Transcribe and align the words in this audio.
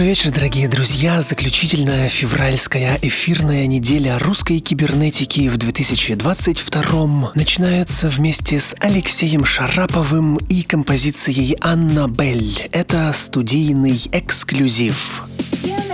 Добрый 0.00 0.14
вечер, 0.14 0.30
дорогие 0.30 0.66
друзья. 0.66 1.20
Заключительная 1.20 2.08
февральская 2.08 2.98
эфирная 3.02 3.66
неделя 3.66 4.18
русской 4.18 4.58
кибернетики 4.60 5.50
в 5.50 5.58
2022 5.58 7.32
начинается 7.34 8.08
вместе 8.08 8.60
с 8.60 8.74
Алексеем 8.80 9.44
Шараповым 9.44 10.38
и 10.48 10.62
композицией 10.62 11.58
«Анна 11.60 12.08
Белль». 12.08 12.60
Это 12.72 13.12
студийный 13.12 14.00
эксклюзив. 14.10 15.22
чуть 15.64 15.89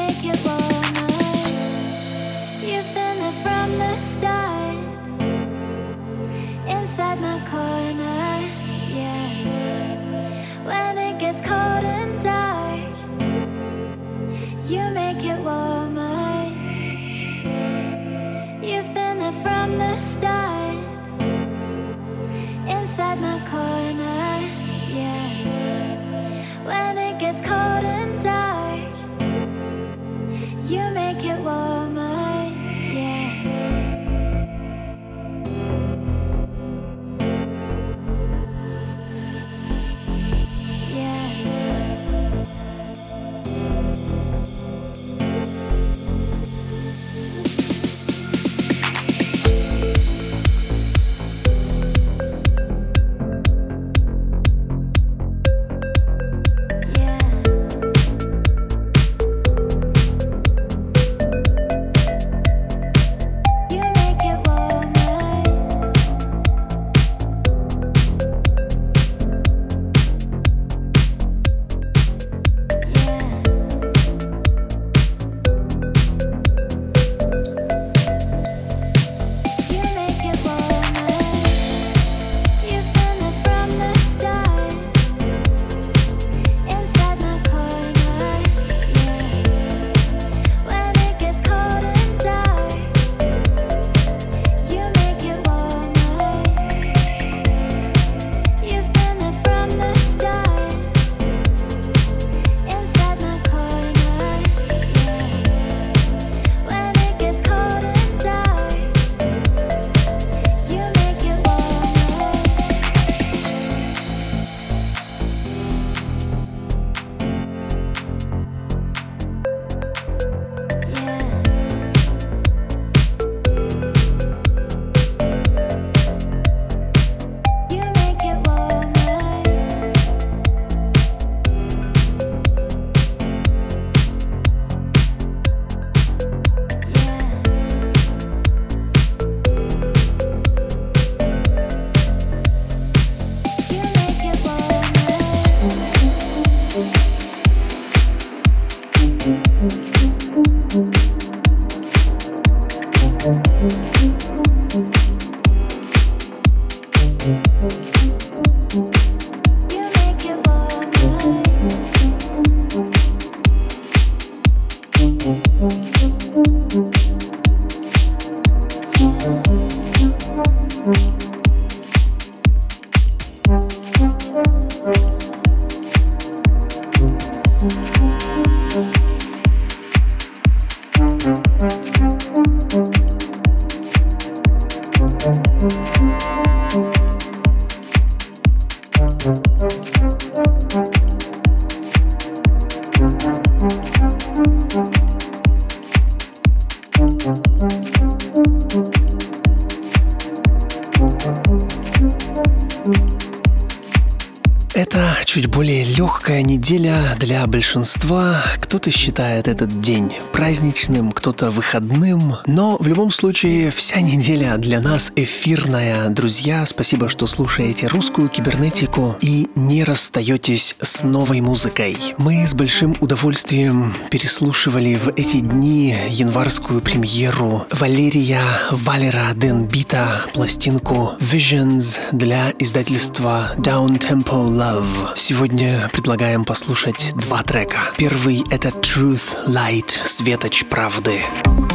Неделя 206.67 207.15
для 207.21 207.47
большинства. 207.47 208.43
Кто-то 208.61 208.91
считает 208.91 209.47
этот 209.47 209.81
день 209.81 210.15
праздничным, 210.33 211.13
кто-то 211.27 211.51
выходным. 211.51 212.37
Но 212.47 212.77
в 212.79 212.87
любом 212.87 213.11
случае 213.11 213.73
вся 213.73 214.01
неделя 214.01 214.57
для 214.59 214.81
нас 214.81 215.11
эфирная. 215.17 216.09
Друзья, 216.09 216.65
спасибо, 216.67 217.09
что 217.09 217.27
слушаете 217.27 217.89
русскую 217.89 218.29
кибернетику 218.29 219.17
и 219.21 219.49
не 219.57 219.83
расстаетесь 219.83 220.77
с 220.81 221.03
новой 221.03 221.41
музыкой. 221.41 221.97
Мы 222.17 222.47
с 222.47 222.55
большим 222.55 222.97
удовольствием 223.01 223.93
переслушивали 224.09 224.95
в 224.95 225.09
эти 225.17 225.39
дни 225.39 225.97
январскую 226.11 226.81
премьеру 226.81 227.67
Валерия 227.73 228.43
Валера 228.71 229.33
Денбита 229.35 230.23
пластинку 230.33 231.15
Visions 231.19 231.99
для 232.13 232.53
издательства 232.61 233.51
Down 233.57 233.99
Tempo 233.99 234.47
Love. 234.47 235.17
Сегодня 235.17 235.91
предлагаем 235.93 236.45
послушать 236.45 237.15
два 237.17 237.43
трека. 237.43 237.79
Первый— 237.97 238.45
это 238.53 238.69
Truth 238.69 239.45
Light, 239.49 239.97
светоч 240.05 240.65
правды. 240.67 241.16
Friday. 241.19 241.66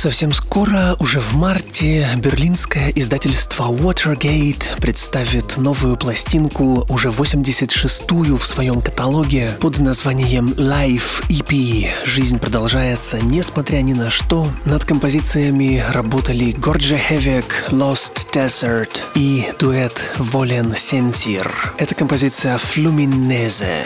Совсем 0.00 0.32
скоро, 0.32 0.96
уже 0.98 1.20
в 1.20 1.34
марте, 1.34 2.08
берлинское 2.16 2.90
издательство 2.96 3.64
Watergate 3.64 4.80
представит 4.80 5.58
новую 5.58 5.98
пластинку, 5.98 6.86
уже 6.88 7.08
86-ю 7.08 8.38
в 8.38 8.46
своем 8.46 8.80
каталоге 8.80 9.52
под 9.60 9.78
названием 9.78 10.54
Life 10.56 11.22
EP. 11.28 11.86
Жизнь 12.06 12.38
продолжается, 12.38 13.20
несмотря 13.20 13.82
ни 13.82 13.92
на 13.92 14.08
что. 14.08 14.48
Над 14.64 14.86
композициями 14.86 15.84
работали 15.92 16.52
Горджа 16.52 16.96
Хевек, 16.96 17.66
Lost 17.68 18.26
Desert 18.32 19.02
и 19.14 19.52
дуэт 19.58 20.14
Волен 20.16 20.74
Сентир. 20.74 21.74
Это 21.76 21.94
композиция 21.94 22.56
Fluminese. 22.56 23.84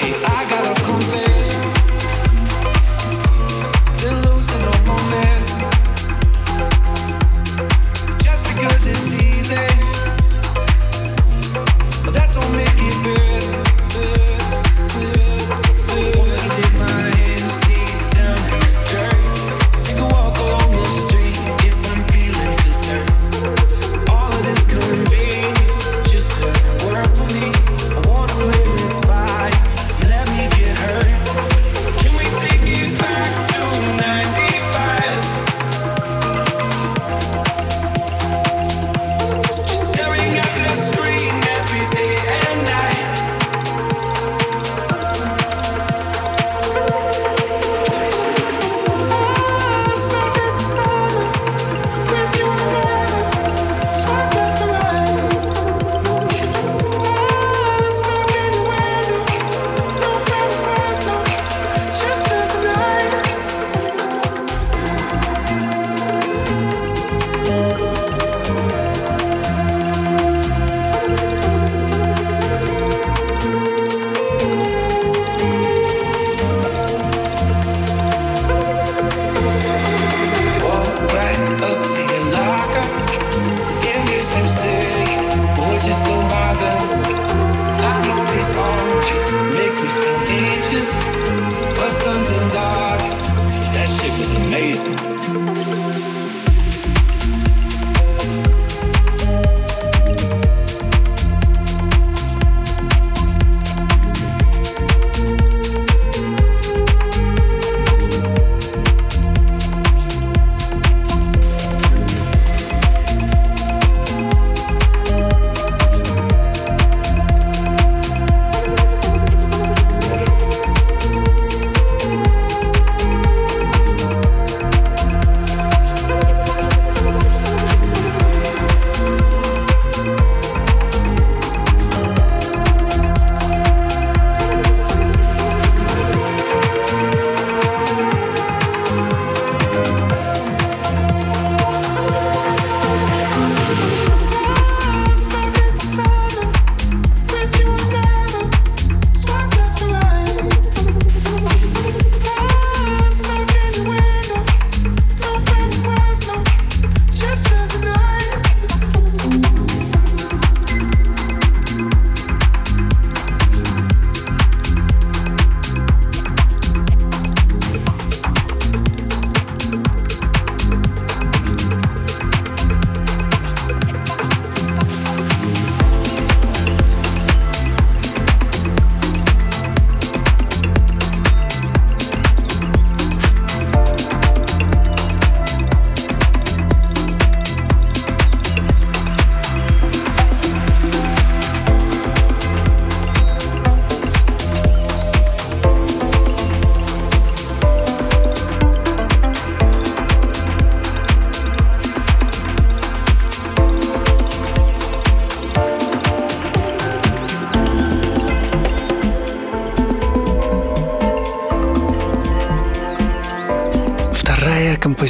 Hey, 0.00 1.25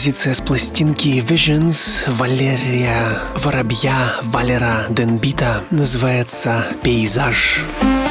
композиция 0.06 0.34
с 0.34 0.40
пластинки 0.40 1.08
Visions 1.18 2.08
Валерия 2.08 3.18
Воробья 3.34 4.14
Валера 4.22 4.86
Денбита 4.88 5.64
называется 5.72 6.64
«Пейзаж». 6.80 7.64
Пейзаж. 7.80 8.05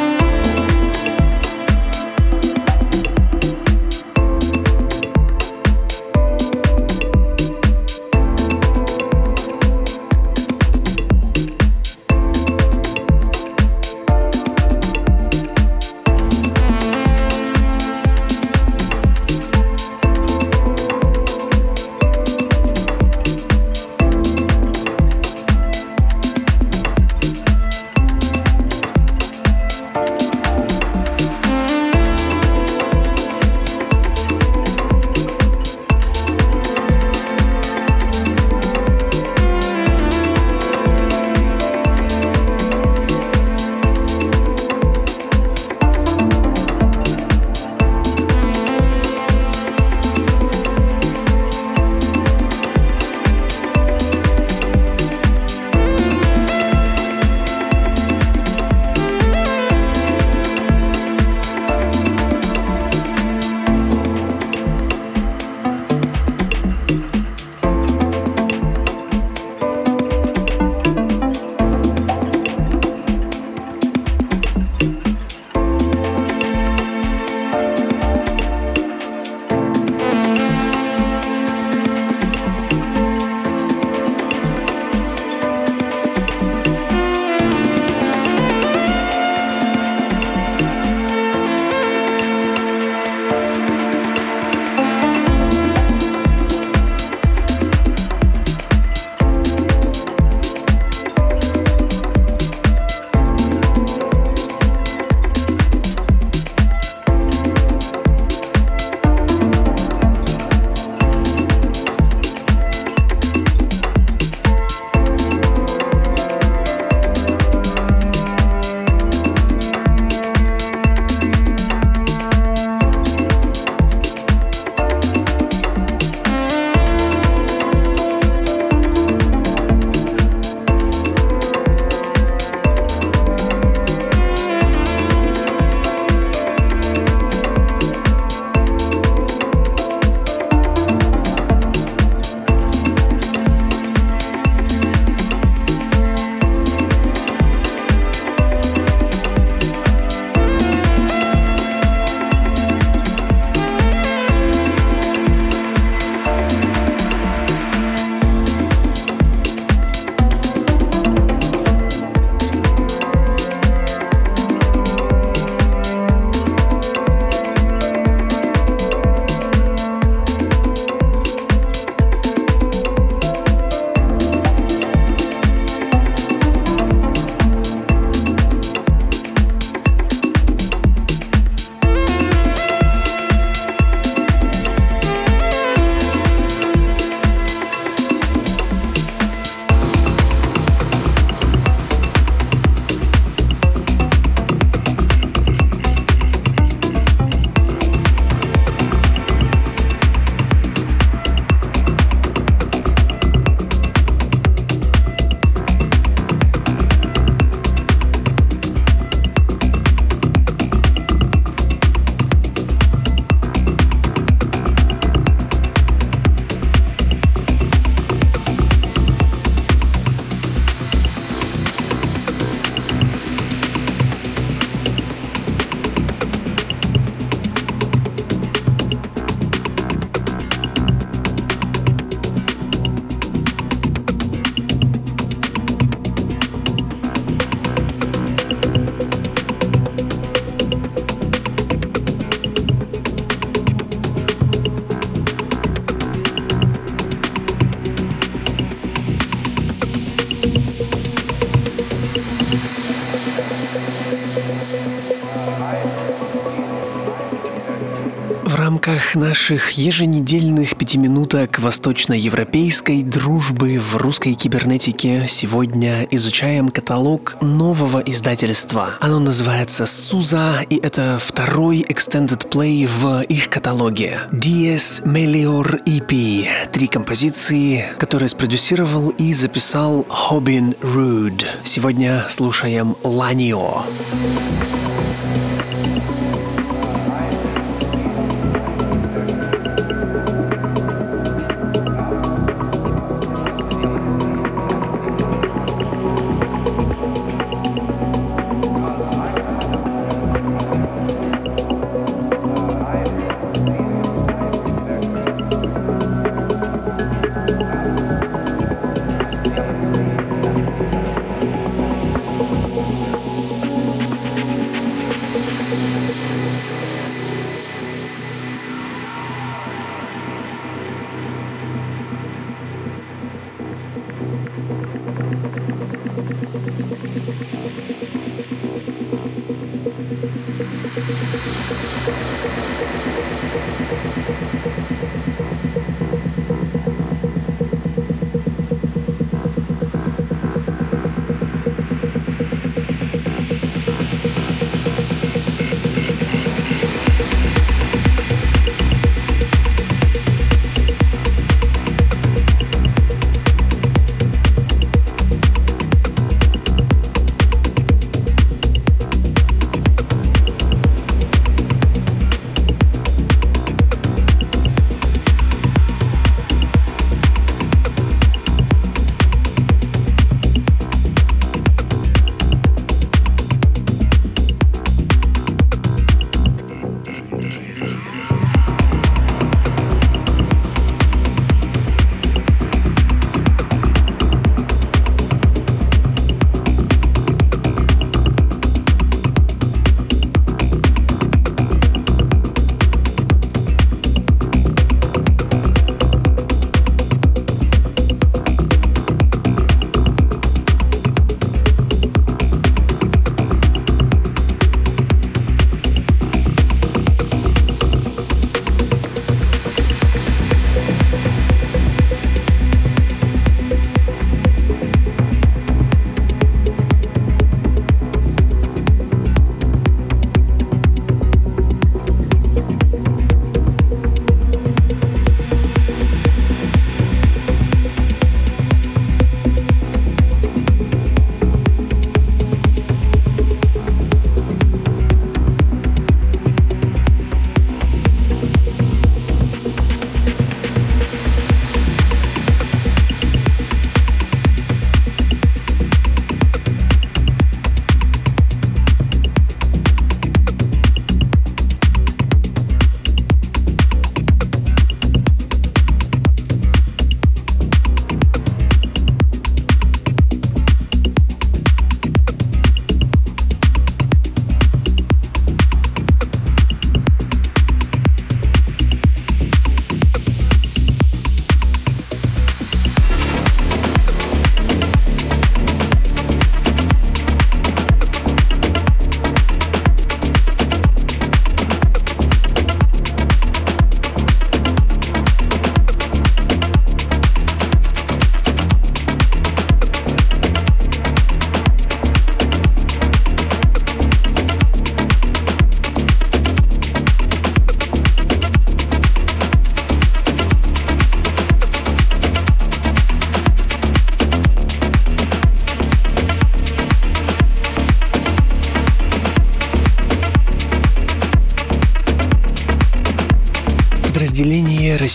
Наших 259.35 259.71
еженедельных 259.71 260.77
пятиминуток 260.77 261.59
восточноевропейской 261.59 263.03
дружбы 263.03 263.77
в 263.79 263.97
русской 263.97 264.33
кибернетике 264.33 265.25
сегодня 265.27 266.07
изучаем 266.09 266.69
каталог 266.69 267.35
нового 267.41 267.99
издательства. 267.99 268.91
Оно 269.01 269.19
называется 269.19 269.87
«Суза», 269.87 270.61
и 270.69 270.77
это 270.77 271.19
второй 271.21 271.81
extended 271.81 272.49
play 272.49 272.87
в 272.87 273.23
их 273.23 273.49
каталоге. 273.49 274.21
Dies 274.31 275.03
Melior 275.03 275.83
EP. 275.83 276.47
Три 276.71 276.87
композиции, 276.87 277.83
которые 277.97 278.29
спродюсировал 278.29 279.09
и 279.09 279.33
записал 279.33 280.05
Хобин 280.07 280.75
Руд. 280.79 281.45
Сегодня 281.65 282.25
слушаем 282.29 282.95
«Ланио». 283.03 283.83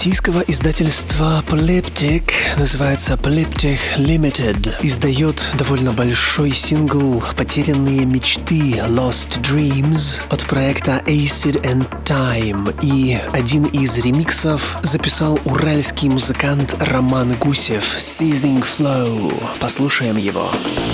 Российского 0.00 0.40
издательства 0.40 1.44
Polyptych, 1.46 2.32
называется 2.56 3.18
Polyptych 3.22 3.78
Limited. 3.98 4.76
Издает 4.80 5.44
довольно 5.58 5.92
большой 5.92 6.52
сингл 6.52 7.22
«Потерянные 7.36 8.06
мечты» 8.06 8.78
Lost 8.88 9.42
Dreams 9.42 10.22
от 10.30 10.40
проекта 10.46 11.02
Acid 11.04 11.62
and 11.64 11.86
Time. 12.06 12.74
И 12.80 13.18
один 13.32 13.66
из 13.66 13.98
ремиксов 13.98 14.78
записал 14.82 15.38
уральский 15.44 16.08
музыкант 16.08 16.74
Роман 16.80 17.34
Гусев 17.34 17.98
«Seizing 17.98 18.64
Flow». 18.64 19.30
Послушаем 19.60 20.16
его. 20.16 20.30
Его. 20.30 20.89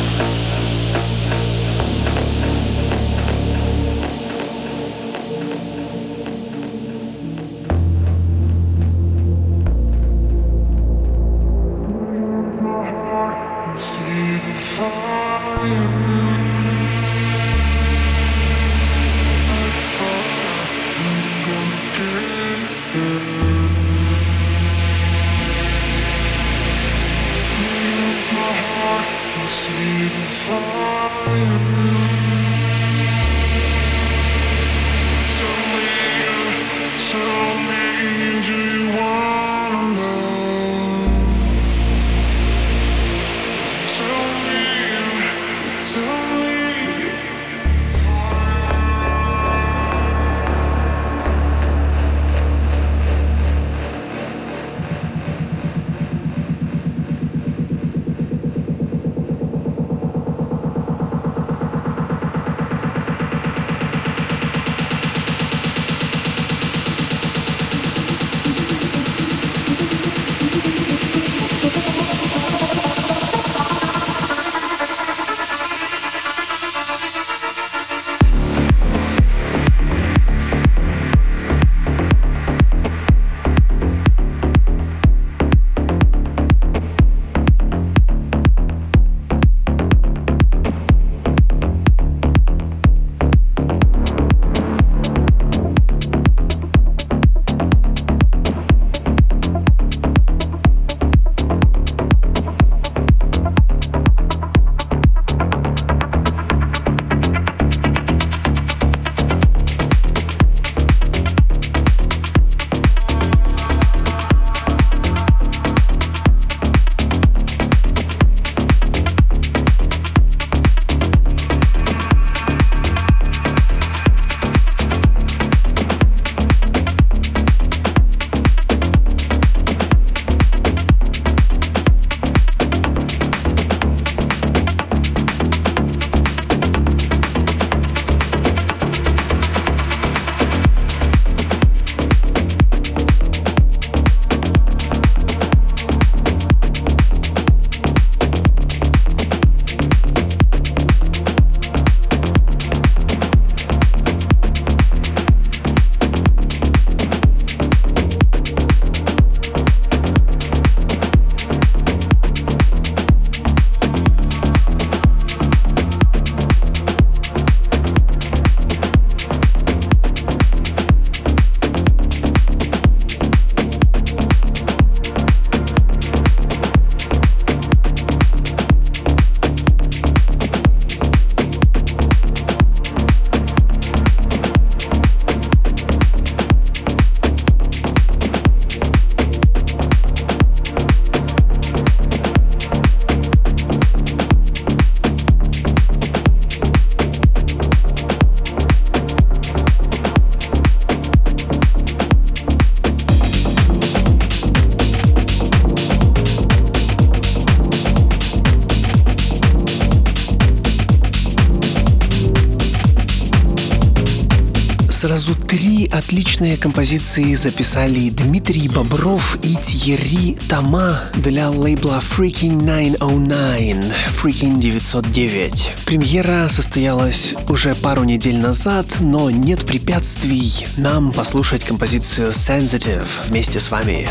Отличные 216.37 216.59
композиции 216.59 217.35
записали 217.35 218.11
Дмитрий 218.11 218.69
Бобров 218.69 219.39
и 219.43 219.57
Тьерри 219.57 220.37
Тома 220.51 221.01
для 221.15 221.49
лейбла 221.49 222.03
Freaking 222.03 222.61
909, 222.61 223.85
Freaking 224.23 224.61
909. 224.61 225.71
Премьера 225.87 226.49
состоялась 226.51 227.35
уже 227.49 227.75
пару 227.75 228.05
недель 228.05 228.39
назад, 228.39 228.87
но 229.01 229.31
нет 229.31 229.65
препятствий 229.65 230.67
нам 230.77 231.11
послушать 231.11 231.65
композицию 231.65 232.33
Sensitive 232.33 233.09
вместе 233.29 233.59
с 233.59 233.71
вами. 233.71 234.07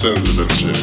Sensitive 0.00 0.50
shit. 0.50 0.79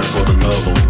back 0.00 0.08
for 0.12 0.32
the 0.32 0.38
novel. 0.40 0.89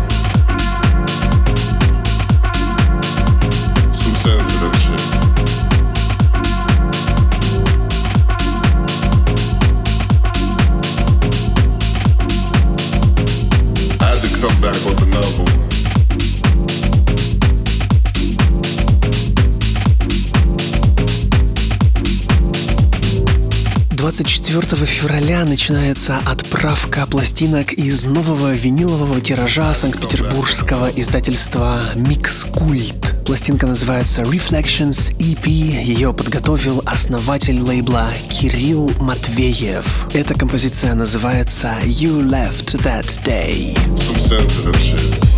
24 24.50 24.84
февраля 24.84 25.44
начинается 25.44 26.18
отправка 26.26 27.06
пластинок 27.06 27.72
из 27.72 28.04
нового 28.04 28.52
винилового 28.52 29.20
тиража 29.20 29.72
санкт-петербургского 29.74 30.90
издательства 30.96 31.80
Mix 31.94 32.50
Cult. 32.50 33.24
Пластинка 33.24 33.68
называется 33.68 34.22
Reflections 34.22 35.14
EP. 35.18 35.46
Ее 35.46 36.12
подготовил 36.12 36.82
основатель 36.84 37.60
лейбла 37.60 38.12
Кирилл 38.28 38.90
Матвеев. 38.98 40.08
Эта 40.14 40.34
композиция 40.34 40.94
называется 40.94 41.76
You 41.84 42.20
Left 42.20 42.74
That 42.82 43.22
Day. 43.24 43.78
Some. 43.94 45.29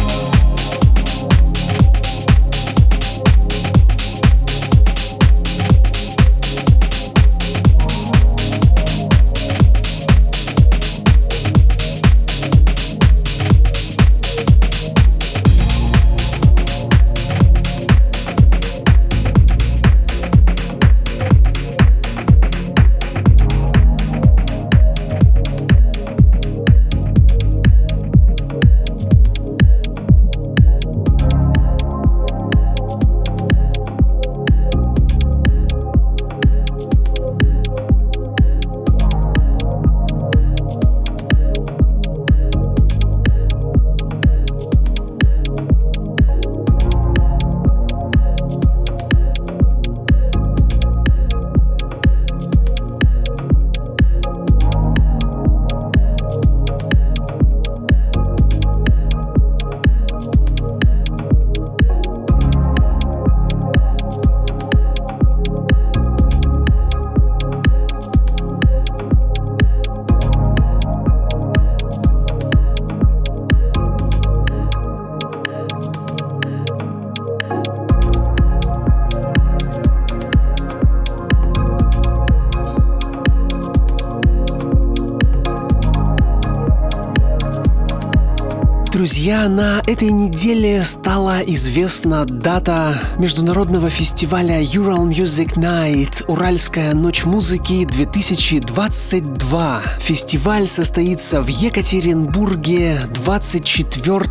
Друзья, 89.22 89.48
на 89.48 89.80
этой 89.86 90.10
неделе 90.10 90.82
стала 90.82 91.42
известна 91.42 92.24
дата 92.24 93.00
международного 93.20 93.88
фестиваля 93.88 94.60
Ural 94.60 95.08
Music 95.08 95.54
Night 95.54 96.24
Уральская 96.26 96.92
ночь 96.92 97.24
музыки 97.24 97.84
2022. 97.84 99.82
Фестиваль 100.00 100.66
состоится 100.66 101.40
в 101.40 101.46
Екатеринбурге 101.46 102.98
24 103.14 104.24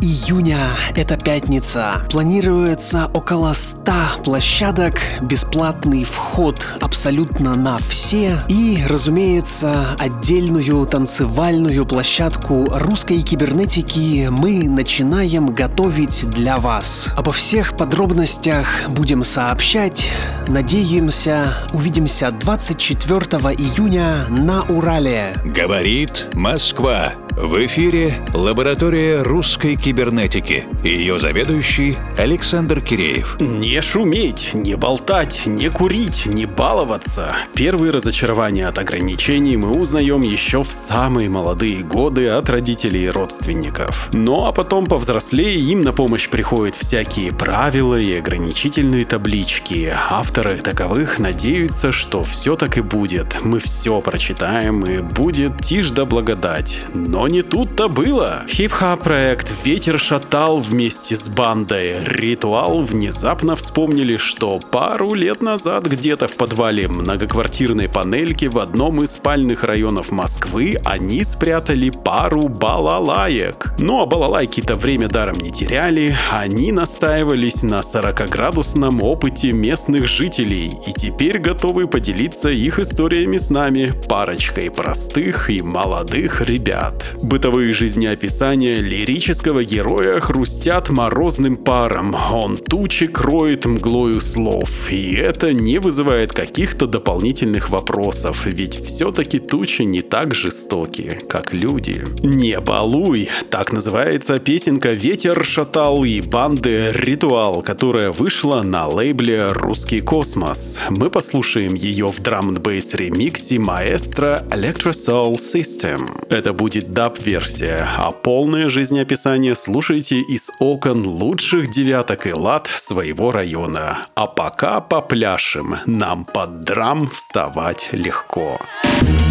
июня. 0.00 0.60
Это 0.96 1.18
пятница. 1.18 2.06
Планируется 2.10 3.10
около 3.12 3.52
100 3.52 4.22
площадок, 4.24 4.94
бесплатный 5.20 6.04
вход 6.04 6.78
абсолютно 6.80 7.54
на 7.54 7.76
все 7.86 8.38
и, 8.48 8.82
разумеется, 8.86 9.88
отдельную 9.98 10.86
танцевальную 10.86 11.84
площадку 11.84 12.66
русской 12.70 13.20
кибернетики 13.20 14.37
мы 14.38 14.68
начинаем 14.68 15.52
готовить 15.52 16.24
для 16.30 16.58
вас. 16.58 17.08
Обо 17.16 17.32
всех 17.32 17.76
подробностях 17.76 18.88
будем 18.88 19.24
сообщать. 19.24 20.10
Надеемся, 20.46 21.66
увидимся 21.72 22.30
24 22.30 23.20
июня 23.58 24.26
на 24.28 24.62
Урале. 24.62 25.34
Говорит 25.44 26.28
Москва. 26.34 27.12
В 27.40 27.64
эфире 27.66 28.16
лаборатория 28.34 29.22
русской 29.22 29.76
кибернетики. 29.76 30.64
Ее 30.82 31.20
заведующий 31.20 31.96
Александр 32.16 32.80
Киреев. 32.80 33.36
Не 33.38 33.80
шуметь, 33.80 34.54
не 34.54 34.74
болтать, 34.74 35.42
не 35.46 35.68
курить, 35.68 36.26
не 36.26 36.46
баловаться. 36.46 37.32
Первые 37.54 37.92
разочарования 37.92 38.66
от 38.66 38.80
ограничений 38.80 39.56
мы 39.56 39.80
узнаем 39.80 40.22
еще 40.22 40.64
в 40.64 40.72
самые 40.72 41.28
молодые 41.28 41.84
годы 41.84 42.26
от 42.26 42.50
родителей 42.50 43.04
и 43.04 43.08
родственников. 43.08 44.08
Ну 44.12 44.46
а 44.46 44.52
потом 44.52 44.86
повзрослее 44.86 45.58
им 45.58 45.82
на 45.82 45.92
помощь 45.92 46.28
приходят 46.28 46.74
всякие 46.74 47.32
правила 47.32 48.00
и 48.00 48.14
ограничительные 48.14 49.04
таблички. 49.04 49.94
Авторы 50.10 50.56
таковых 50.56 51.20
надеются, 51.20 51.92
что 51.92 52.24
все 52.24 52.56
так 52.56 52.78
и 52.78 52.80
будет. 52.80 53.38
Мы 53.44 53.60
все 53.60 54.00
прочитаем 54.00 54.82
и 54.82 54.98
будет 54.98 55.60
тишь 55.60 55.92
да 55.92 56.04
благодать. 56.04 56.84
Но 56.94 57.27
не 57.28 57.42
тут-то 57.42 57.88
было. 57.88 58.42
Хип-хоп 58.48 59.04
проект 59.04 59.52
«Ветер 59.64 59.98
шатал» 59.98 60.60
вместе 60.60 61.16
с 61.16 61.28
бандой 61.28 61.96
«Ритуал» 62.04 62.82
внезапно 62.82 63.56
вспомнили, 63.56 64.16
что 64.16 64.58
пару 64.70 65.14
лет 65.14 65.42
назад 65.42 65.86
где-то 65.86 66.28
в 66.28 66.34
подвале 66.34 66.88
многоквартирной 66.88 67.88
панельки 67.88 68.46
в 68.46 68.58
одном 68.58 69.02
из 69.02 69.12
спальных 69.12 69.64
районов 69.64 70.10
Москвы 70.10 70.80
они 70.84 71.22
спрятали 71.24 71.90
пару 71.90 72.48
балалаек. 72.48 73.74
Ну 73.78 74.00
а 74.00 74.06
балалайки-то 74.06 74.74
время 74.74 75.08
даром 75.08 75.38
не 75.38 75.50
теряли, 75.50 76.16
они 76.32 76.72
настаивались 76.72 77.62
на 77.62 77.80
40-градусном 77.80 79.02
опыте 79.02 79.52
местных 79.52 80.06
жителей 80.06 80.72
и 80.86 80.92
теперь 80.92 81.38
готовы 81.38 81.86
поделиться 81.86 82.48
их 82.50 82.78
историями 82.78 83.38
с 83.38 83.50
нами, 83.50 83.92
парочкой 84.08 84.70
простых 84.70 85.50
и 85.50 85.62
молодых 85.62 86.40
ребят. 86.42 87.14
Бытовые 87.22 87.72
жизнеописания 87.72 88.78
лирического 88.78 89.64
героя 89.64 90.20
хрустят 90.20 90.88
морозным 90.88 91.56
паром. 91.56 92.14
Он 92.32 92.56
тучи 92.56 93.08
кроет 93.08 93.66
мглою 93.66 94.20
слов. 94.20 94.90
И 94.90 95.14
это 95.14 95.52
не 95.52 95.78
вызывает 95.80 96.32
каких-то 96.32 96.86
дополнительных 96.86 97.70
вопросов, 97.70 98.46
ведь 98.46 98.84
все-таки 98.86 99.40
тучи 99.40 99.82
не 99.82 100.02
так 100.02 100.34
жестоки, 100.34 101.18
как 101.28 101.52
люди. 101.52 102.04
Не 102.22 102.60
балуй, 102.60 103.28
так 103.50 103.72
называется 103.72 104.38
песенка 104.38 104.92
«Ветер 104.92 105.44
шатал» 105.44 106.04
и 106.04 106.20
банды 106.20 106.92
«Ритуал», 106.94 107.62
которая 107.62 108.12
вышла 108.12 108.62
на 108.62 108.86
лейбле 108.86 109.48
«Русский 109.48 110.00
космос». 110.00 110.80
Мы 110.90 111.10
послушаем 111.10 111.74
ее 111.74 112.06
в 112.06 112.20
драм 112.22 112.50
н 112.50 112.62
ремиксе 112.92 113.58
маэстро 113.58 114.44
Electro 114.50 114.92
Soul 114.92 115.34
System. 115.34 116.08
Это 116.30 116.52
будет 116.52 116.92
да 116.92 117.07
даб-версия, 117.08 117.88
а 117.96 118.10
полное 118.12 118.68
жизнеописание 118.68 119.54
слушайте 119.54 120.20
из 120.20 120.50
окон 120.58 121.06
лучших 121.06 121.70
девяток 121.70 122.26
и 122.26 122.34
лад 122.34 122.66
своего 122.66 123.32
района. 123.32 124.02
А 124.14 124.26
пока 124.26 124.82
попляшем, 124.82 125.76
нам 125.86 126.26
под 126.26 126.60
драм 126.60 127.08
вставать 127.08 127.88
легко. 127.92 128.58
городе 128.98 129.27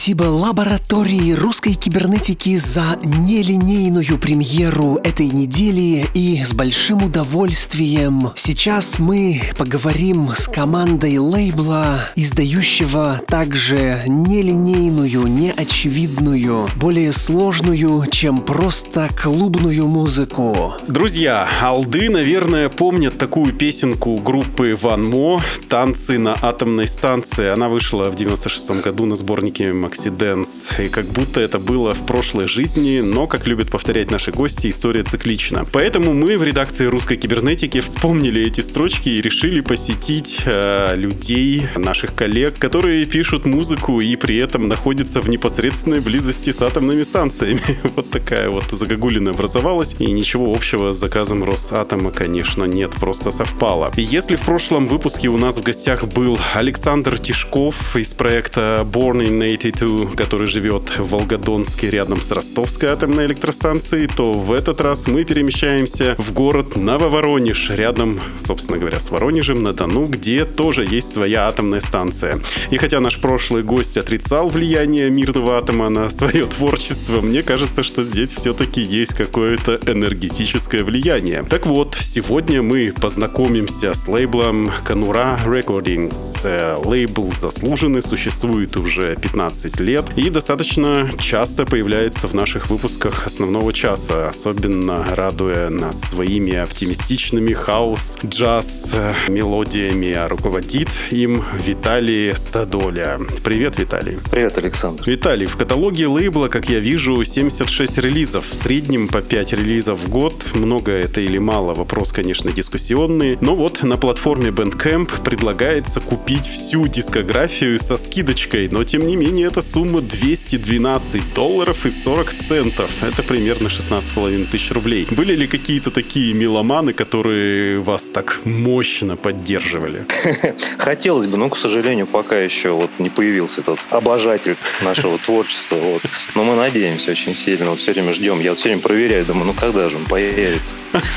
Спасибо 0.00 0.22
лаборатории 0.22 1.32
русской 1.32 1.74
кибернетики 1.74 2.39
за 2.56 2.98
нелинейную 3.04 4.18
премьеру 4.18 4.96
этой 5.02 5.28
недели 5.28 6.06
и 6.14 6.42
с 6.44 6.52
большим 6.52 7.04
удовольствием 7.04 8.30
сейчас 8.34 8.98
мы 8.98 9.40
поговорим 9.56 10.30
с 10.36 10.48
командой 10.48 11.18
лейбла, 11.18 12.08
издающего 12.16 13.20
также 13.28 14.02
нелинейную, 14.06 15.26
неочевидную, 15.26 16.68
более 16.76 17.12
сложную, 17.12 18.06
чем 18.10 18.38
просто 18.38 19.08
клубную 19.20 19.86
музыку. 19.86 20.74
Друзья, 20.86 21.48
алды, 21.60 22.10
наверное, 22.10 22.68
помнят 22.68 23.18
такую 23.18 23.52
песенку 23.52 24.16
группы 24.16 24.76
Ван 24.80 25.04
Мо 25.04 25.40
«Танцы 25.68 26.18
на 26.18 26.36
атомной 26.40 26.88
станции». 26.88 27.48
Она 27.48 27.68
вышла 27.68 28.10
в 28.10 28.16
96 28.16 28.82
году 28.82 29.06
на 29.06 29.16
сборнике 29.16 29.72
Макс 29.72 30.06
Dance. 30.06 30.84
И 30.84 30.88
как 30.88 31.06
будто 31.06 31.40
это 31.40 31.58
было 31.58 31.94
в 31.94 32.00
прошлой 32.40 32.48
жизни, 32.48 33.00
но, 33.00 33.26
как 33.26 33.46
любят 33.46 33.70
повторять 33.70 34.10
наши 34.10 34.30
гости, 34.30 34.68
история 34.68 35.02
циклична. 35.02 35.66
Поэтому 35.72 36.14
мы 36.14 36.38
в 36.38 36.42
редакции 36.42 36.86
русской 36.86 37.16
кибернетики 37.16 37.80
вспомнили 37.80 38.42
эти 38.42 38.62
строчки 38.62 39.08
и 39.10 39.20
решили 39.20 39.60
посетить 39.60 40.40
э, 40.46 40.96
людей, 40.96 41.66
наших 41.76 42.14
коллег, 42.14 42.58
которые 42.58 43.04
пишут 43.04 43.46
музыку 43.46 44.00
и 44.00 44.16
при 44.16 44.38
этом 44.38 44.68
находятся 44.68 45.20
в 45.20 45.28
непосредственной 45.28 46.00
близости 46.00 46.50
с 46.50 46.62
атомными 46.62 47.02
станциями. 47.02 47.60
вот 47.96 48.10
такая 48.10 48.48
вот 48.48 48.64
загогулина 48.70 49.32
образовалась. 49.32 49.96
И 49.98 50.10
ничего 50.10 50.52
общего 50.52 50.92
с 50.92 50.96
заказом 50.96 51.44
Росатома, 51.44 52.10
конечно, 52.10 52.64
нет, 52.64 52.92
просто 52.92 53.30
совпало. 53.30 53.92
Если 53.96 54.36
в 54.36 54.40
прошлом 54.40 54.88
выпуске 54.88 55.28
у 55.28 55.36
нас 55.36 55.58
в 55.58 55.62
гостях 55.62 56.04
был 56.04 56.38
Александр 56.54 57.18
Тишков 57.18 57.96
из 57.96 58.14
проекта 58.14 58.86
Born 58.90 59.26
in 59.26 59.38
82 59.38 60.16
который 60.16 60.46
живет 60.46 60.98
в 60.98 61.10
Волгодонске 61.10 61.90
рядом 61.90 62.19
с 62.20 62.30
Ростовской 62.30 62.88
атомной 62.88 63.26
электростанцией, 63.26 64.06
то 64.08 64.32
в 64.32 64.52
этот 64.52 64.80
раз 64.80 65.06
мы 65.06 65.24
перемещаемся 65.24 66.14
в 66.18 66.32
город 66.32 66.76
Нововоронеж, 66.76 67.70
рядом, 67.70 68.20
собственно 68.36 68.78
говоря, 68.78 69.00
с 69.00 69.10
Воронежем 69.10 69.62
на 69.62 69.72
Дону, 69.72 70.06
где 70.06 70.44
тоже 70.44 70.84
есть 70.84 71.12
своя 71.12 71.48
атомная 71.48 71.80
станция. 71.80 72.40
И 72.70 72.78
хотя 72.78 73.00
наш 73.00 73.20
прошлый 73.20 73.62
гость 73.62 73.96
отрицал 73.96 74.48
влияние 74.48 75.10
мирного 75.10 75.58
атома 75.58 75.88
на 75.88 76.10
свое 76.10 76.44
творчество, 76.44 77.20
мне 77.20 77.42
кажется, 77.42 77.82
что 77.82 78.02
здесь 78.02 78.32
все-таки 78.32 78.82
есть 78.82 79.14
какое-то 79.14 79.80
энергетическое 79.86 80.84
влияние. 80.84 81.44
Так 81.48 81.66
вот, 81.66 81.96
сегодня 82.00 82.62
мы 82.62 82.92
познакомимся 83.00 83.94
с 83.94 84.08
лейблом 84.08 84.70
Канура 84.84 85.38
Recordings. 85.44 86.40
Э, 86.44 86.76
лейбл 86.84 87.32
заслуженный, 87.32 88.02
существует 88.02 88.76
уже 88.76 89.16
15 89.16 89.60
15 89.70 89.80
лет 89.80 90.04
и 90.16 90.30
достаточно 90.30 91.10
часто 91.18 91.64
появляется 91.64 92.09
в 92.10 92.34
наших 92.34 92.68
выпусках 92.68 93.26
основного 93.26 93.72
часа, 93.72 94.28
особенно 94.28 95.04
радуя 95.14 95.70
нас 95.70 96.00
своими 96.00 96.54
оптимистичными 96.54 97.52
хаос, 97.52 98.18
джаз, 98.24 98.94
мелодиями, 99.28 100.12
а 100.12 100.28
руководит 100.28 100.88
им 101.10 101.44
Виталий 101.64 102.36
Стадоля. 102.36 103.18
Привет, 103.44 103.78
Виталий. 103.78 104.18
Привет, 104.30 104.58
Александр. 104.58 105.08
Виталий, 105.08 105.46
в 105.46 105.56
каталоге 105.56 106.08
лейбла, 106.08 106.48
как 106.48 106.68
я 106.68 106.80
вижу, 106.80 107.22
76 107.24 107.98
релизов. 107.98 108.44
В 108.48 108.54
среднем 108.54 109.08
по 109.08 109.22
5 109.22 109.52
релизов 109.52 110.00
в 110.00 110.10
год. 110.10 110.50
Много 110.54 110.92
это 110.92 111.20
или 111.20 111.38
мало? 111.38 111.74
Вопрос, 111.74 112.12
конечно, 112.12 112.52
дискуссионный. 112.52 113.38
Но 113.40 113.54
вот 113.54 113.82
на 113.82 113.96
платформе 113.96 114.50
Bandcamp 114.50 115.22
предлагается 115.22 116.00
купить 116.00 116.46
всю 116.46 116.86
дискографию 116.88 117.78
со 117.78 117.96
скидочкой. 117.96 118.68
Но, 118.68 118.84
тем 118.84 119.06
не 119.06 119.16
менее, 119.16 119.46
эта 119.46 119.62
сумма 119.62 120.00
212 120.00 121.34
долларов 121.34 121.86
и 121.86 121.90
40 122.04 122.32
центов. 122.48 122.90
Это 123.02 123.22
примерно 123.22 123.68
16,5 123.68 124.46
тысяч 124.46 124.70
рублей. 124.70 125.06
Были 125.10 125.34
ли 125.34 125.46
какие-то 125.46 125.90
такие 125.90 126.32
меломаны, 126.32 126.94
которые 126.94 127.80
вас 127.80 128.04
так 128.04 128.40
мощно 128.44 129.16
поддерживали? 129.16 130.06
Хотелось 130.78 131.26
бы, 131.26 131.36
но, 131.36 131.50
к 131.50 131.58
сожалению, 131.58 132.06
пока 132.06 132.38
еще 132.38 132.70
вот 132.70 132.90
не 132.98 133.10
появился 133.10 133.60
тот 133.60 133.80
обожатель 133.90 134.56
нашего 134.82 135.18
творчества. 135.18 135.76
Вот. 135.76 136.02
Но 136.34 136.44
мы 136.44 136.56
надеемся 136.56 137.10
очень 137.10 137.34
сильно. 137.34 137.70
Вот 137.70 137.78
все 137.78 137.92
время 137.92 138.14
ждем. 138.14 138.40
Я 138.40 138.50
вот 138.50 138.58
все 138.58 138.70
время 138.70 138.80
проверяю, 138.80 139.26
думаю, 139.26 139.46
ну 139.46 139.52
когда 139.52 139.90
же 139.90 139.96
он 139.96 140.04
появится? 140.04 140.70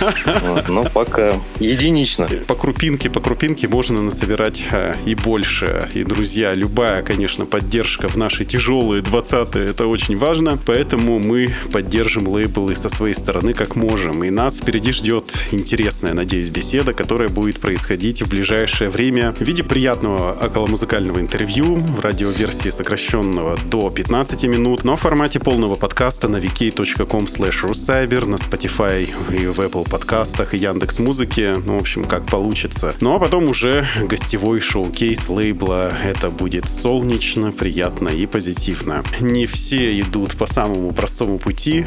Вот. 0.44 0.68
Но 0.68 0.84
пока 0.84 1.40
единично. 1.60 2.28
По 2.48 2.56
крупинке, 2.56 3.10
по 3.10 3.22
крупинке 3.22 3.68
можно 3.68 4.02
насобирать 4.02 4.66
а, 4.72 4.96
и 5.06 5.16
больше. 5.16 5.88
И, 5.94 6.04
друзья, 6.04 6.54
любая, 6.54 7.02
конечно, 7.04 7.46
поддержка 7.46 8.10
в 8.10 8.16
наши 8.16 8.44
тяжелые 8.46 9.02
20-е, 9.02 9.70
это 9.70 9.88
очень 9.88 10.18
важно. 10.18 10.58
Поэтому 10.74 11.20
мы 11.20 11.54
поддержим 11.72 12.28
лейблы 12.28 12.76
со 12.76 12.90
своей 12.90 13.14
стороны 13.14 13.54
как 13.54 13.76
можем. 13.76 14.24
И 14.24 14.32
нас 14.32 14.58
впереди 14.58 14.92
ждет 14.92 15.32
интересная, 15.52 16.16
надеюсь, 16.16 16.50
беседа, 16.50 16.94
которая 16.94 17.30
будет 17.30 17.60
происходить 17.60 18.24
в 18.24 18.28
ближайшее 18.28 18.90
время 18.90 19.34
в 19.34 19.42
виде 19.42 19.64
приятного 19.64 20.32
околомузыкального 20.32 21.20
интервью 21.20 21.76
в 21.76 22.00
радиоверсии 22.00 22.70
сокращенного 22.70 23.56
до 23.70 23.92
15 23.92 24.46
минут, 24.46 24.84
но 24.84 24.98
в 24.98 25.02
формате 25.02 25.40
полного 25.40 25.76
подкаста 25.76 26.28
на 26.28 26.38
vk.com 26.38 27.26
slash 27.26 28.26
на 28.26 28.36
Spotify 28.36 29.08
и 29.32 29.46
в 29.46 29.60
Apple 29.60 29.88
подкастах 29.88 30.56
и 30.56 30.58
Яндекс 30.58 30.98
Музыке, 30.98 31.56
ну, 31.68 31.78
в 31.78 31.82
общем, 31.82 32.04
как 32.04 32.26
получится. 32.26 32.96
Ну, 33.00 33.14
а 33.14 33.20
потом 33.20 33.44
уже 33.44 33.86
гостевой 34.02 34.60
шоу-кейс 34.60 35.30
лейбла. 35.30 35.92
Это 36.04 36.32
будет 36.32 36.68
солнечно, 36.68 37.52
приятно 37.52 38.10
и 38.10 38.26
позитивно. 38.26 39.04
Не 39.20 39.46
все 39.46 40.00
идут 40.00 40.36
по 40.36 40.48
самому 40.48 40.63
простому 40.94 41.40
пути. 41.40 41.86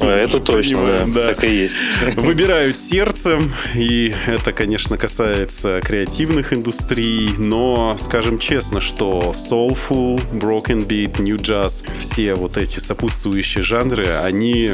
Это 0.00 0.40
точно, 0.40 1.06
да. 1.06 1.34
Так 1.34 1.44
и 1.44 1.54
есть. 1.54 1.76
Выбирают 2.16 2.76
сердцем, 2.76 3.52
и 3.74 4.14
это, 4.26 4.52
конечно, 4.52 4.96
касается 4.96 5.80
креативных 5.82 6.52
индустрий, 6.52 7.30
но 7.38 7.96
скажем 7.98 8.38
честно, 8.38 8.80
что 8.80 9.32
soulful, 9.34 10.20
broken 10.32 10.86
beat, 10.86 11.20
new 11.20 11.36
jazz, 11.36 11.86
все 11.98 12.34
вот 12.34 12.56
эти 12.56 12.78
сопутствующие 12.78 13.64
жанры, 13.64 14.08
они 14.08 14.72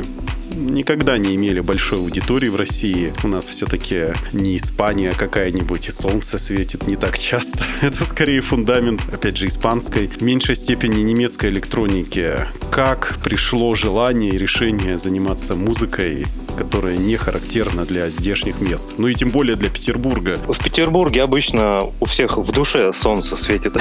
никогда 0.54 1.18
не 1.18 1.34
имели 1.34 1.60
большой 1.60 1.98
аудитории 1.98 2.48
в 2.48 2.56
России. 2.56 3.12
У 3.22 3.28
нас 3.28 3.46
все-таки 3.46 4.14
не 4.32 4.56
Испания 4.56 5.12
какая-нибудь, 5.16 5.88
и 5.88 5.90
солнце 5.90 6.38
светит 6.38 6.86
не 6.86 6.96
так 6.96 7.18
часто. 7.18 7.64
Это 7.82 8.04
скорее 8.04 8.40
фундамент, 8.40 9.02
опять 9.12 9.36
же, 9.36 9.46
испанской, 9.46 10.08
в 10.08 10.22
меньшей 10.22 10.56
степени 10.56 11.02
немецкой 11.02 11.50
электроники. 11.50 12.39
Как 12.70 13.18
пришло 13.22 13.74
желание 13.74 14.30
и 14.32 14.38
решение 14.38 14.98
заниматься 14.98 15.54
музыкой 15.54 16.26
которая 16.60 16.96
не 16.98 17.16
характерна 17.16 17.84
для 17.86 18.08
здешних 18.10 18.60
мест. 18.60 18.94
Ну 18.98 19.08
и 19.08 19.14
тем 19.14 19.30
более 19.30 19.56
для 19.56 19.70
Петербурга. 19.70 20.38
В 20.46 20.62
Петербурге 20.62 21.22
обычно 21.22 21.84
у 22.00 22.04
всех 22.04 22.36
в 22.36 22.52
душе 22.52 22.92
солнце 22.92 23.36
светит. 23.36 23.72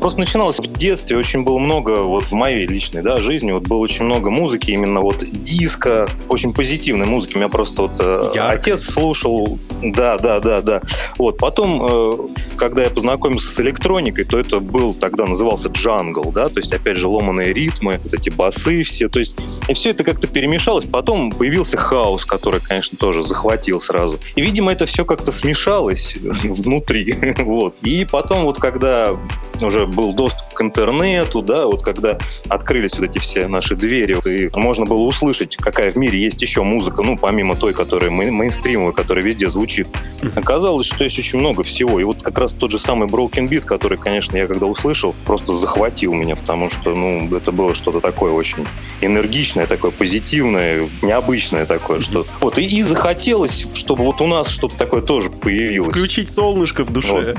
Просто 0.00 0.20
начиналось 0.20 0.58
в 0.60 0.72
детстве, 0.72 1.16
очень 1.16 1.42
было 1.42 1.58
много, 1.58 2.02
вот 2.02 2.24
в 2.24 2.32
моей 2.32 2.66
личной 2.66 3.02
да, 3.02 3.16
жизни, 3.16 3.50
вот 3.50 3.64
было 3.64 3.78
очень 3.78 4.04
много 4.04 4.30
музыки, 4.30 4.70
именно 4.70 5.00
вот 5.00 5.24
диска, 5.24 6.06
очень 6.28 6.52
позитивной 6.52 7.06
музыки. 7.06 7.34
У 7.34 7.38
меня 7.38 7.48
просто 7.48 7.82
вот 7.82 7.92
э, 7.98 8.38
отец 8.38 8.84
слушал, 8.84 9.58
да, 9.82 10.16
да, 10.16 10.38
да, 10.38 10.60
да. 10.60 10.80
Вот, 11.18 11.38
потом, 11.38 11.82
э, 11.84 12.12
когда 12.56 12.84
я 12.84 12.90
познакомился 12.90 13.48
с 13.48 13.58
электроникой, 13.60 14.24
то 14.24 14.38
это 14.38 14.60
был, 14.60 14.94
тогда 14.94 15.26
назывался 15.26 15.70
джангл, 16.16 16.32
да, 16.32 16.48
то 16.48 16.58
есть, 16.58 16.72
опять 16.72 16.96
же, 16.96 17.06
ломаные 17.06 17.52
ритмы, 17.52 18.00
вот 18.02 18.14
эти 18.14 18.30
басы 18.30 18.82
все, 18.82 19.08
то 19.08 19.18
есть, 19.18 19.36
и 19.68 19.74
все 19.74 19.90
это 19.90 20.04
как-то 20.04 20.26
перемешалось. 20.26 20.86
Потом 20.86 21.30
появился 21.30 21.76
хаос, 21.76 22.24
который, 22.24 22.60
конечно, 22.60 22.96
тоже 22.98 23.22
захватил 23.22 23.80
сразу. 23.80 24.18
И, 24.34 24.40
видимо, 24.40 24.72
это 24.72 24.86
все 24.86 25.04
как-то 25.04 25.32
смешалось 25.32 26.16
внутри. 26.20 27.14
вот. 27.38 27.76
И 27.82 28.04
потом 28.04 28.44
вот 28.44 28.58
когда 28.58 29.16
уже 29.62 29.86
был 29.86 30.12
доступ 30.12 30.54
к 30.54 30.60
интернету, 30.60 31.42
да, 31.42 31.66
вот 31.66 31.82
когда 31.82 32.18
открылись 32.48 32.98
вот 32.98 33.10
эти 33.10 33.18
все 33.18 33.46
наши 33.48 33.76
двери, 33.76 34.16
и 34.28 34.50
можно 34.58 34.86
было 34.86 35.00
услышать, 35.00 35.56
какая 35.56 35.92
в 35.92 35.96
мире 35.96 36.18
есть 36.18 36.40
еще 36.42 36.62
музыка, 36.62 37.02
ну, 37.02 37.16
помимо 37.16 37.54
той, 37.54 37.72
которая 37.72 38.10
мей- 38.10 38.30
мейнстримовая, 38.30 38.92
которая 38.92 39.24
везде 39.24 39.48
звучит. 39.48 39.86
Оказалось, 40.34 40.86
что 40.86 41.04
есть 41.04 41.18
очень 41.18 41.38
много 41.38 41.62
всего. 41.62 42.00
И 42.00 42.04
вот 42.04 42.22
как 42.22 42.38
раз 42.38 42.52
тот 42.52 42.70
же 42.70 42.78
самый 42.78 43.08
Broken 43.08 43.48
Beat, 43.48 43.62
который, 43.62 43.98
конечно, 43.98 44.36
я 44.36 44.46
когда 44.46 44.66
услышал, 44.66 45.14
просто 45.24 45.54
захватил 45.54 46.14
меня, 46.14 46.36
потому 46.36 46.70
что, 46.70 46.94
ну, 46.94 47.34
это 47.36 47.52
было 47.52 47.74
что-то 47.74 48.00
такое 48.00 48.32
очень 48.32 48.66
энергичное, 49.00 49.66
такое 49.66 49.90
позитивное, 49.90 50.88
необычное 51.02 51.66
такое, 51.66 52.00
что... 52.00 52.26
Вот, 52.40 52.58
и, 52.58 52.64
и 52.64 52.82
захотелось, 52.82 53.66
чтобы 53.74 54.04
вот 54.04 54.20
у 54.20 54.26
нас 54.26 54.48
что-то 54.48 54.76
такое 54.76 55.02
тоже 55.02 55.30
появилось. 55.30 55.90
Включить 55.90 56.30
солнышко 56.30 56.84
в 56.84 56.92
душе. 56.92 57.34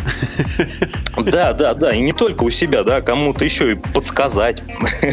Вот. 1.15 1.25
Да, 1.29 1.53
да, 1.53 1.73
да. 1.73 1.93
И 1.93 1.99
не 2.07 2.13
только 2.13 2.43
у 2.43 2.49
себя, 2.49 2.83
да, 2.83 3.01
кому-то 3.01 3.43
еще 3.43 3.73
и 3.73 3.75
подсказать, 3.75 4.63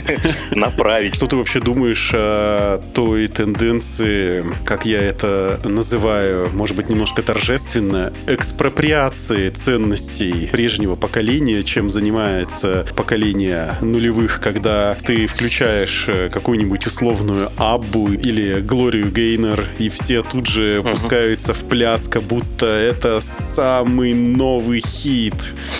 направить. 0.52 1.16
Что 1.16 1.26
ты 1.26 1.34
вообще 1.34 1.58
думаешь 1.58 2.12
о 2.14 2.80
той 2.94 3.26
тенденции, 3.26 4.44
как 4.64 4.86
я 4.86 5.00
это 5.00 5.58
называю, 5.64 6.50
может 6.52 6.76
быть, 6.76 6.88
немножко 6.88 7.20
торжественно, 7.22 8.12
экспроприации 8.28 9.50
ценностей 9.50 10.48
прежнего 10.52 10.94
поколения, 10.94 11.64
чем 11.64 11.90
занимается 11.90 12.86
поколение 12.94 13.74
нулевых, 13.80 14.40
когда 14.40 14.94
ты 14.94 15.26
включаешь 15.26 16.04
э, 16.06 16.28
какую-нибудь 16.28 16.86
условную 16.86 17.50
Аббу 17.56 18.12
или 18.12 18.60
Глорию 18.60 19.10
Гейнер, 19.10 19.66
и 19.78 19.88
все 19.88 20.22
тут 20.22 20.46
же 20.46 20.76
uh-huh. 20.76 20.92
пускаются 20.92 21.54
в 21.54 21.64
пляс, 21.64 22.06
как 22.06 22.22
будто 22.22 22.66
это 22.66 23.20
самый 23.20 24.14
новый 24.14 24.78
хит. 24.78 25.34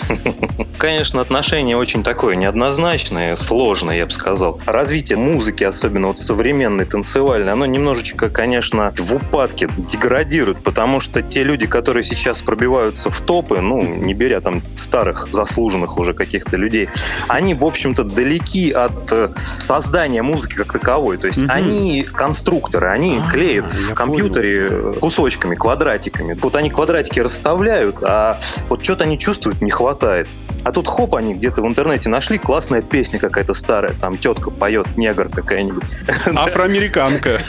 Конечно, 0.77 1.04
отношение 1.13 1.77
очень 1.77 2.03
такое 2.03 2.35
неоднозначное, 2.35 3.35
сложное, 3.37 3.97
я 3.97 4.05
бы 4.05 4.11
сказал. 4.11 4.59
Развитие 4.65 5.17
музыки, 5.17 5.63
особенно 5.63 6.07
вот 6.07 6.17
современной, 6.17 6.85
танцевальной, 6.85 7.51
оно 7.51 7.65
немножечко, 7.65 8.29
конечно, 8.29 8.93
в 8.97 9.13
упадке 9.13 9.69
деградирует, 9.77 10.63
потому 10.63 10.99
что 10.99 11.21
те 11.21 11.43
люди, 11.43 11.67
которые 11.67 12.03
сейчас 12.03 12.41
пробиваются 12.41 13.09
в 13.09 13.21
топы, 13.21 13.61
ну, 13.61 13.81
не 13.81 14.13
беря 14.13 14.41
там 14.41 14.61
старых, 14.77 15.27
заслуженных 15.31 15.97
уже 15.97 16.13
каких-то 16.13 16.57
людей, 16.57 16.89
они, 17.27 17.53
в 17.53 17.63
общем-то, 17.63 18.03
далеки 18.03 18.71
от 18.71 19.11
э, 19.11 19.29
создания 19.59 20.21
музыки 20.21 20.55
как 20.55 20.71
таковой. 20.73 21.17
То 21.17 21.27
есть 21.27 21.39
mm-hmm. 21.39 21.51
они 21.51 22.03
конструкторы, 22.03 22.87
они 22.89 23.21
а, 23.23 23.31
клеят 23.31 23.71
в 23.71 23.93
компьютере 23.93 24.69
понял. 24.69 24.93
кусочками, 24.93 25.55
квадратиками. 25.55 26.33
Вот 26.41 26.55
они 26.55 26.69
квадратики 26.69 27.19
расставляют, 27.19 27.97
а 28.01 28.37
вот 28.69 28.83
что-то 28.83 29.03
они 29.03 29.19
чувствуют 29.19 29.61
не 29.61 29.71
хватает. 29.71 30.27
А 30.65 30.71
тут 30.71 30.87
хоп, 30.87 31.13
они 31.13 31.35
где-то 31.35 31.61
в 31.61 31.67
интернете 31.67 32.09
нашли, 32.09 32.39
классная 32.39 32.81
песня 32.81 33.19
какая-то 33.19 33.53
старая, 33.53 33.93
там 34.01 34.17
тетка 34.17 34.49
поет, 34.49 34.97
негр 34.97 35.29
какая-нибудь. 35.29 35.83
Афроамериканка. 36.25 37.39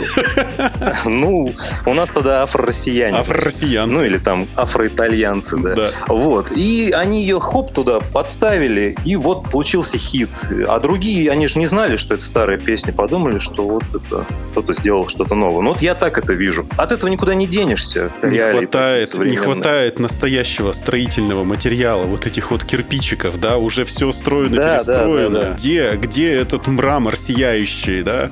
Ну, 1.07 1.51
у 1.87 1.95
нас 1.95 2.11
тогда 2.11 2.43
афро-россияне. 2.43 3.17
Афро-россиян. 3.17 3.91
Ну, 3.91 4.05
или 4.05 4.19
там 4.19 4.47
афро-итальянцы, 4.55 5.57
да. 5.57 5.75
да. 5.75 5.91
Вот. 6.09 6.53
И 6.53 6.91
они 6.91 7.23
ее 7.23 7.41
хоп 7.41 7.73
туда 7.73 8.01
подставили, 8.01 8.95
и 9.07 9.17
вот 9.17 9.49
получился 9.51 9.97
хит. 9.97 10.29
А 10.69 10.79
другие, 10.79 11.31
они 11.31 11.49
же 11.49 11.59
не 11.59 11.69
знали, 11.69 11.97
что 11.97 12.15
это 12.15 12.23
старая 12.23 12.59
песня, 12.59 12.93
подумали, 12.93 13.39
что 13.39 13.67
вот 13.67 13.85
это 13.95 14.27
кто-то 14.51 14.75
сделал 14.75 15.09
что-то 15.09 15.35
новое. 15.35 15.63
Ну, 15.63 15.71
вот 15.71 15.81
я 15.81 15.95
так 15.95 16.19
это 16.19 16.35
вижу. 16.35 16.67
От 16.77 16.93
этого 16.93 17.09
никуда 17.09 17.35
не 17.35 17.47
денешься. 17.47 18.11
Не 18.23 18.39
хватает, 18.39 19.15
не 19.15 19.37
хватает 19.37 19.99
настоящего 20.01 20.73
строительного 20.73 21.45
материала, 21.45 22.03
вот 22.03 22.27
этих 22.27 22.51
вот 22.51 22.63
кирпичей 22.63 23.06
мальчиков, 23.07 23.39
да, 23.41 23.57
уже 23.59 23.85
все 23.85 24.11
строено, 24.11 24.57
да, 24.57 24.75
перестроено. 24.75 25.31
Да, 25.31 25.41
да, 25.41 25.49
да. 25.51 25.55
Где, 25.55 25.93
где 25.97 26.33
этот 26.35 26.67
мрамор 26.67 27.17
сияющий, 27.17 28.03
да? 28.03 28.31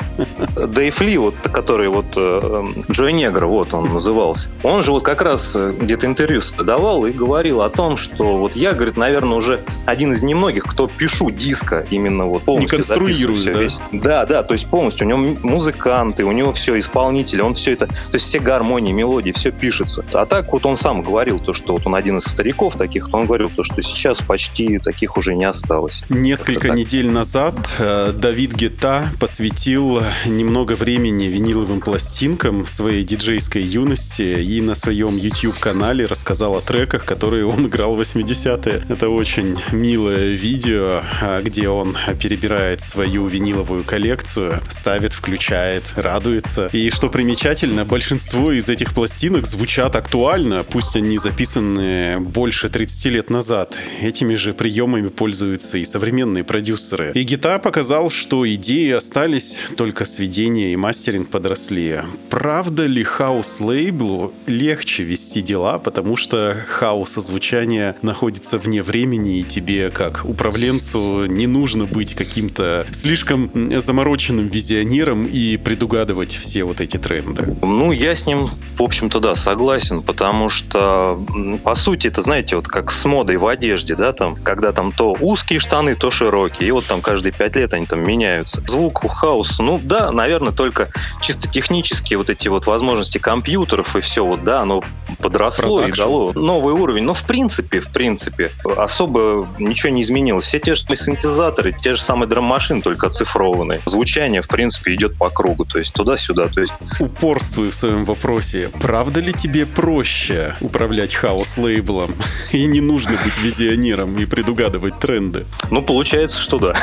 Дэйв 0.56 1.00
Ли, 1.00 1.16
вот, 1.18 1.34
который 1.52 1.88
вот 1.88 2.06
э, 2.16 2.64
Джой 2.90 3.12
Негр, 3.12 3.46
вот 3.46 3.72
он 3.72 3.92
назывался, 3.92 4.48
он 4.64 4.82
же 4.82 4.90
вот 4.90 5.04
как 5.04 5.22
раз 5.22 5.52
э, 5.54 5.72
где-то 5.78 6.06
интервью 6.06 6.40
давал 6.58 7.06
и 7.06 7.12
говорил 7.12 7.62
о 7.62 7.70
том, 7.70 7.96
что 7.96 8.36
вот 8.36 8.56
я, 8.56 8.72
говорит, 8.72 8.96
наверное, 8.96 9.36
уже 9.36 9.60
один 9.86 10.12
из 10.12 10.22
немногих, 10.24 10.64
кто 10.64 10.88
пишу 10.88 11.30
диска 11.30 11.86
именно 11.90 12.26
вот 12.26 12.42
полностью. 12.42 12.78
Не 12.78 12.84
конструирую, 12.84 13.44
да? 13.44 13.52
Весь. 13.52 13.78
Да, 13.92 14.26
да, 14.26 14.42
то 14.42 14.54
есть 14.54 14.66
полностью. 14.66 15.06
У 15.06 15.10
него 15.10 15.36
музыканты, 15.42 16.24
у 16.24 16.32
него 16.32 16.52
все 16.52 16.80
исполнители, 16.80 17.40
он 17.42 17.54
все 17.54 17.74
это, 17.74 17.86
то 17.86 18.14
есть 18.14 18.26
все 18.26 18.40
гармонии, 18.40 18.92
мелодии, 18.92 19.30
все 19.30 19.52
пишется. 19.52 20.04
А 20.12 20.26
так 20.26 20.52
вот 20.52 20.66
он 20.66 20.76
сам 20.76 21.02
говорил 21.02 21.38
то, 21.38 21.52
что 21.52 21.74
вот 21.74 21.86
он 21.86 21.94
один 21.94 22.18
из 22.18 22.24
стариков 22.24 22.76
таких, 22.76 23.08
он 23.12 23.26
говорил 23.26 23.48
то, 23.54 23.62
что 23.62 23.80
сейчас 23.82 24.20
почти 24.20 24.63
таких 24.78 25.16
уже 25.16 25.34
не 25.34 25.44
осталось. 25.44 26.02
Несколько 26.08 26.70
недель 26.70 27.08
назад 27.08 27.54
э, 27.78 28.12
Давид 28.16 28.54
Гетта 28.54 29.08
посвятил 29.20 30.02
немного 30.26 30.72
времени 30.72 31.24
виниловым 31.24 31.80
пластинкам 31.80 32.66
своей 32.66 33.04
диджейской 33.04 33.62
юности 33.62 34.22
и 34.22 34.60
на 34.60 34.74
своем 34.74 35.16
YouTube-канале 35.16 36.06
рассказал 36.06 36.56
о 36.56 36.60
треках, 36.60 37.04
которые 37.04 37.46
он 37.46 37.66
играл 37.66 37.96
в 37.96 38.00
80-е. 38.00 38.82
Это 38.88 39.08
очень 39.08 39.58
милое 39.72 40.34
видео, 40.34 41.02
а, 41.20 41.42
где 41.42 41.68
он 41.68 41.96
перебирает 42.20 42.80
свою 42.80 43.26
виниловую 43.26 43.84
коллекцию, 43.84 44.60
ставит, 44.70 45.12
включает, 45.12 45.82
радуется. 45.96 46.68
И 46.72 46.90
что 46.90 47.10
примечательно, 47.10 47.84
большинство 47.84 48.52
из 48.52 48.68
этих 48.68 48.94
пластинок 48.94 49.46
звучат 49.46 49.96
актуально, 49.96 50.64
пусть 50.64 50.96
они 50.96 51.18
записаны 51.18 52.20
больше 52.20 52.68
30 52.68 53.04
лет 53.06 53.30
назад. 53.30 53.76
Этими 54.00 54.34
же 54.34 54.52
приемами 54.54 55.08
пользуются 55.08 55.78
и 55.78 55.84
современные 55.84 56.44
продюсеры. 56.44 57.12
И 57.14 57.22
Гита 57.22 57.58
показал, 57.58 58.10
что 58.10 58.50
идеи 58.54 58.92
остались, 58.92 59.60
только 59.76 60.04
сведения 60.04 60.72
и 60.72 60.76
мастеринг 60.76 61.28
подросли. 61.28 62.00
Правда 62.30 62.86
ли 62.86 63.02
хаус-лейблу 63.02 64.32
легче 64.46 65.02
вести 65.02 65.42
дела, 65.42 65.78
потому 65.78 66.16
что 66.16 66.56
хаос 66.68 67.14
звучания 67.14 67.96
находится 68.02 68.58
вне 68.58 68.82
времени, 68.82 69.40
и 69.40 69.42
тебе, 69.42 69.90
как 69.90 70.24
управленцу, 70.24 71.26
не 71.26 71.46
нужно 71.46 71.84
быть 71.84 72.14
каким-то 72.14 72.86
слишком 72.92 73.50
замороченным 73.80 74.48
визионером 74.48 75.24
и 75.24 75.56
предугадывать 75.56 76.32
все 76.32 76.64
вот 76.64 76.80
эти 76.80 76.96
тренды. 76.96 77.56
Ну, 77.62 77.92
я 77.92 78.14
с 78.14 78.26
ним, 78.26 78.48
в 78.76 78.82
общем-то, 78.82 79.20
да, 79.20 79.34
согласен, 79.34 80.02
потому 80.02 80.50
что, 80.50 81.20
по 81.62 81.74
сути, 81.74 82.06
это, 82.06 82.22
знаете, 82.22 82.56
вот 82.56 82.68
как 82.68 82.92
с 82.92 83.04
модой 83.04 83.36
в 83.36 83.46
одежде, 83.46 83.94
да, 83.94 84.12
там, 84.12 84.33
когда 84.42 84.72
там 84.72 84.92
то 84.92 85.16
узкие 85.20 85.60
штаны, 85.60 85.94
то 85.94 86.10
широкие, 86.10 86.68
и 86.68 86.70
вот 86.70 86.86
там 86.86 87.00
каждые 87.00 87.32
пять 87.32 87.56
лет 87.56 87.72
они 87.74 87.86
там 87.86 88.00
меняются. 88.00 88.60
Звук 88.66 89.04
у 89.04 89.08
хаоса, 89.08 89.62
ну, 89.62 89.80
да, 89.82 90.10
наверное, 90.12 90.52
только 90.52 90.88
чисто 91.22 91.48
технические 91.48 92.18
вот 92.18 92.30
эти 92.30 92.48
вот 92.48 92.66
возможности 92.66 93.18
компьютеров 93.18 93.96
и 93.96 94.00
все, 94.00 94.24
вот, 94.24 94.44
да, 94.44 94.60
оно 94.60 94.82
подросло 95.18 95.82
Production. 95.82 95.88
и 95.88 95.92
дало 95.96 96.32
новый 96.34 96.74
уровень. 96.74 97.04
Но 97.04 97.14
в 97.14 97.22
принципе, 97.22 97.80
в 97.80 97.90
принципе, 97.90 98.50
особо 98.76 99.46
ничего 99.58 99.90
не 99.90 100.02
изменилось. 100.02 100.44
Все 100.44 100.58
те 100.58 100.74
же 100.74 100.84
синтезаторы, 100.84 101.72
те 101.72 101.96
же 101.96 102.02
самые 102.02 102.28
драм-машины, 102.28 102.82
только 102.82 103.06
оцифрованные. 103.06 103.80
Звучание, 103.84 104.42
в 104.42 104.48
принципе, 104.48 104.94
идет 104.94 105.16
по 105.16 105.30
кругу, 105.30 105.64
то 105.64 105.78
есть 105.78 105.92
туда-сюда. 105.92 106.48
То 106.48 106.60
есть... 106.60 106.74
Упорствую 107.00 107.70
в 107.70 107.74
своем 107.74 108.04
вопросе. 108.04 108.70
Правда 108.80 109.20
ли 109.20 109.32
тебе 109.32 109.66
проще 109.66 110.54
управлять 110.60 111.14
хаос-лейблом? 111.14 112.10
И 112.52 112.66
не 112.66 112.80
нужно 112.80 113.18
быть 113.24 113.38
визионером 113.38 114.16
и 114.18 114.23
предугадывать 114.26 114.98
тренды? 114.98 115.44
Ну, 115.70 115.82
получается, 115.82 116.38
что 116.38 116.58
да. 116.58 116.74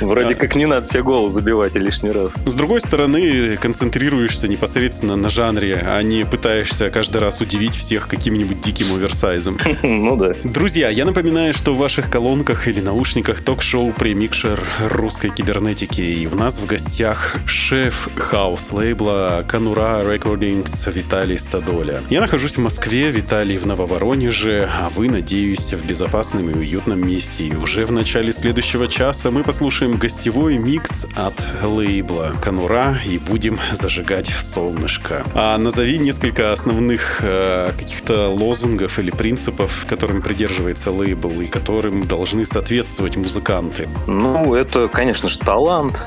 Вроде 0.00 0.34
как 0.34 0.54
не 0.54 0.66
надо 0.66 0.88
себе 0.88 1.02
голову 1.02 1.30
забивать 1.30 1.74
лишний 1.74 2.10
раз. 2.10 2.32
С 2.44 2.54
другой 2.54 2.80
стороны, 2.80 3.56
концентрируешься 3.56 4.48
непосредственно 4.48 5.16
на 5.16 5.30
жанре, 5.30 5.84
а 5.86 6.02
не 6.02 6.24
пытаешься 6.24 6.90
каждый 6.90 7.18
раз 7.18 7.40
удивить 7.40 7.74
всех 7.74 8.08
каким-нибудь 8.08 8.60
диким 8.60 8.94
оверсайзом. 8.94 9.58
Ну 9.82 10.16
да. 10.16 10.32
Друзья, 10.44 10.88
я 10.90 11.04
напоминаю, 11.04 11.54
что 11.54 11.74
в 11.74 11.78
ваших 11.78 12.10
колонках 12.10 12.68
или 12.68 12.80
наушниках 12.80 13.40
ток-шоу 13.40 13.92
премикшер 13.92 14.62
русской 14.90 15.30
кибернетики. 15.30 16.00
И 16.00 16.26
у 16.26 16.34
нас 16.34 16.58
в 16.58 16.66
гостях 16.66 17.36
шеф 17.46 18.08
хаус-лейбла 18.16 19.44
Канура 19.46 20.02
Recordings 20.02 20.92
Виталий 20.92 21.38
Стадоля. 21.38 22.00
Я 22.10 22.20
нахожусь 22.20 22.56
в 22.56 22.60
Москве, 22.60 23.10
Виталий 23.10 23.58
в 23.58 23.66
Нововоронеже, 23.66 24.68
а 24.72 24.88
вы, 24.94 25.05
надеюсь, 25.08 25.72
в 25.72 25.86
безопасном 25.86 26.50
и 26.50 26.54
уютном 26.54 27.06
месте. 27.06 27.44
И 27.44 27.54
уже 27.54 27.86
в 27.86 27.92
начале 27.92 28.32
следующего 28.32 28.88
часа 28.88 29.30
мы 29.30 29.42
послушаем 29.42 29.96
гостевой 29.96 30.58
микс 30.58 31.06
от 31.14 31.34
лейбла 31.62 32.32
Канура 32.42 32.98
и 33.06 33.18
будем 33.18 33.58
зажигать 33.72 34.28
солнышко. 34.38 35.24
А 35.34 35.56
назови 35.58 35.98
несколько 35.98 36.52
основных 36.52 37.18
э, 37.20 37.72
каких-то 37.76 38.28
лозунгов 38.28 38.98
или 38.98 39.10
принципов, 39.10 39.86
которым 39.88 40.22
придерживается 40.22 40.90
лейбл 40.90 41.40
и 41.40 41.46
которым 41.46 42.06
должны 42.06 42.44
соответствовать 42.44 43.16
музыканты. 43.16 43.88
Ну, 44.06 44.54
это, 44.54 44.88
конечно 44.88 45.28
же, 45.28 45.38
талант, 45.38 46.02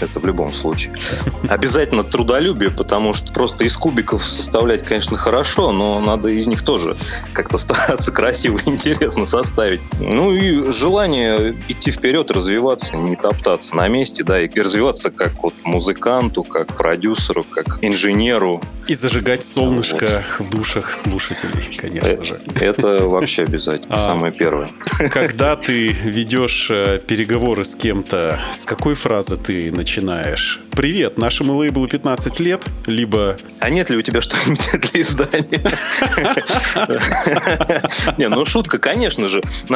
это 0.00 0.20
в 0.20 0.24
любом 0.26 0.52
случае. 0.52 0.94
Обязательно 1.48 2.04
трудолюбие, 2.04 2.70
потому 2.70 3.14
что 3.14 3.32
просто 3.32 3.64
из 3.64 3.76
кубиков 3.76 4.24
составлять, 4.24 4.84
конечно, 4.84 5.16
хорошо, 5.16 5.72
но 5.72 6.00
надо 6.00 6.28
из 6.30 6.46
них 6.46 6.62
тоже 6.62 6.96
как-то 7.32 7.58
стараться 7.58 8.12
красиво 8.34 8.58
и 8.58 8.70
интересно 8.70 9.26
составить. 9.26 9.80
Ну 10.00 10.32
и 10.32 10.70
желание 10.72 11.54
идти 11.68 11.90
вперед, 11.90 12.30
развиваться, 12.30 12.96
не 12.96 13.16
топтаться 13.16 13.76
на 13.76 13.88
месте, 13.88 14.24
да, 14.24 14.40
и 14.42 14.48
развиваться 14.60 15.10
как 15.10 15.32
вот 15.42 15.54
музыканту, 15.64 16.42
как 16.42 16.74
продюсеру, 16.76 17.44
как 17.44 17.78
инженеру. 17.82 18.60
И 18.88 18.94
зажигать 18.94 19.44
солнышко 19.44 20.24
вот. 20.38 20.46
в 20.46 20.50
душах 20.50 20.92
слушателей, 20.92 21.76
конечно 21.76 22.06
это, 22.06 22.24
же. 22.24 22.40
Это 22.60 22.88
вообще 23.06 23.44
обязательно, 23.44 23.94
а, 23.96 24.04
самое 24.04 24.32
первое. 24.32 24.70
Когда 25.10 25.56
ты 25.56 25.88
ведешь 25.88 26.68
э, 26.70 27.00
переговоры 27.06 27.64
с 27.64 27.74
кем-то, 27.74 28.40
с 28.54 28.64
какой 28.64 28.94
фразы 28.94 29.36
ты 29.36 29.72
начинаешь? 29.72 30.60
Привет, 30.76 31.18
нашему 31.18 31.54
лейблу 31.54 31.86
15 31.86 32.40
лет, 32.40 32.64
либо... 32.86 33.36
А 33.60 33.70
нет 33.70 33.90
ли 33.90 33.96
у 33.96 34.02
тебя 34.02 34.20
что-нибудь 34.20 34.90
для 34.90 35.02
издания? 35.02 35.62
Не, 38.18 38.28
ну 38.28 38.44
шутка, 38.44 38.78
конечно 38.78 39.28
же. 39.28 39.40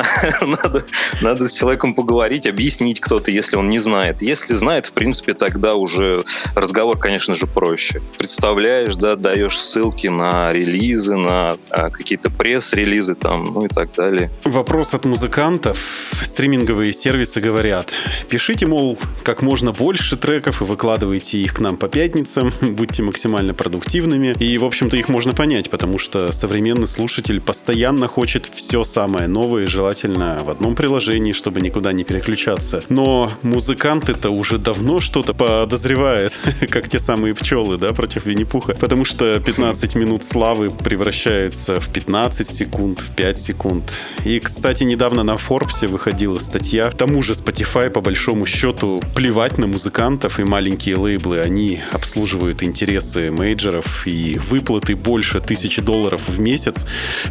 Надо, 1.23 1.49
с 1.49 1.53
человеком 1.53 1.95
поговорить, 1.95 2.49
объяснить 2.49 2.99
кто-то, 2.99 3.31
если 3.31 3.55
он 3.55 3.69
не 3.69 3.79
знает. 3.79 4.21
Если 4.23 4.55
знает, 4.55 4.87
в 4.87 4.93
принципе, 4.93 5.35
тогда 5.35 5.75
уже 5.75 6.25
разговор, 6.57 6.99
конечно 6.99 7.37
же, 7.37 7.47
проще. 7.47 8.03
Представляешь, 8.17 8.97
да, 8.97 9.15
даешь 9.15 9.57
ссылки 9.57 10.09
на 10.09 10.53
релизы, 10.53 11.15
на 11.17 11.55
а, 11.71 11.91
какие-то 11.91 12.29
пресс-релизы 12.29 13.15
там, 13.15 13.45
ну 13.45 13.67
и 13.67 13.69
так 13.69 13.95
далее. 13.97 14.33
Вопрос 14.43 14.95
от 14.95 15.05
музыкантов. 15.05 15.79
Стриминговые 16.25 16.93
сервисы 16.93 17.41
говорят, 17.41 17.93
пишите, 18.29 18.67
мол, 18.67 18.99
как 19.23 19.43
можно 19.43 19.71
больше 19.71 20.17
треков 20.17 20.61
и 20.61 20.65
выкладывайте 20.65 20.88
их 20.97 21.55
к 21.55 21.61
нам 21.61 21.77
по 21.77 21.89
пятницам, 21.89 22.53
будьте 22.61 23.03
максимально 23.03 23.55
продуктивными. 23.55 24.35
И, 24.39 24.57
в 24.59 24.65
общем-то, 24.65 24.97
их 24.97 25.09
можно 25.09 25.35
понять, 25.35 25.71
потому 25.71 25.99
что 25.99 26.33
современный 26.33 26.87
слушатель 26.87 27.41
постоянно 27.41 28.09
хочет 28.09 28.51
все 28.55 28.85
самое 28.85 29.29
новое, 29.29 29.67
желательно 29.67 30.43
в 30.45 30.51
одном 30.51 30.75
приложении, 30.75 31.33
чтобы 31.33 31.61
никуда 31.61 31.93
не 31.93 32.05
переключаться. 32.05 32.83
Но 32.89 33.31
музыканты-то 33.43 34.31
уже 34.31 34.59
давно 34.59 35.01
что-то 35.01 35.35
подозревают, 35.35 36.33
как 36.71 36.89
те 36.89 36.99
самые 36.99 37.35
пчелы, 37.35 37.79
да, 37.79 37.93
против 37.93 38.27
Винни-Пуха. 38.27 38.75
Потому 38.75 39.05
что 39.05 39.39
15 39.41 39.95
минут 39.97 40.25
славы 40.25 40.71
превращаются 40.71 41.81
в 41.81 41.89
15 41.89 42.49
секунд, 42.49 43.01
в 43.01 43.15
5 43.15 43.41
секунд. 43.41 43.93
И, 44.25 44.41
кстати, 44.41 44.85
недавно 44.85 45.23
на 45.23 45.37
Форбсе 45.37 45.87
выходила 45.87 46.39
статья. 46.39 46.91
Тому 46.91 47.23
же 47.23 47.33
Spotify, 47.33 47.91
по 47.91 48.01
большому 48.01 48.47
счету, 48.47 49.03
плевать 49.15 49.59
на 49.59 49.67
музыкантов 49.67 50.41
и 50.41 50.45
маленькие 50.79 50.97
лейблы. 50.97 51.41
Они 51.41 51.81
обслуживают 51.91 52.63
интересы 52.63 53.33
мейджеров 53.33 54.07
и 54.07 54.39
выплаты 54.39 54.95
больше 54.95 55.41
тысячи 55.41 55.83
долларов 55.83 56.21
в 56.29 56.39
месяц 56.39 56.87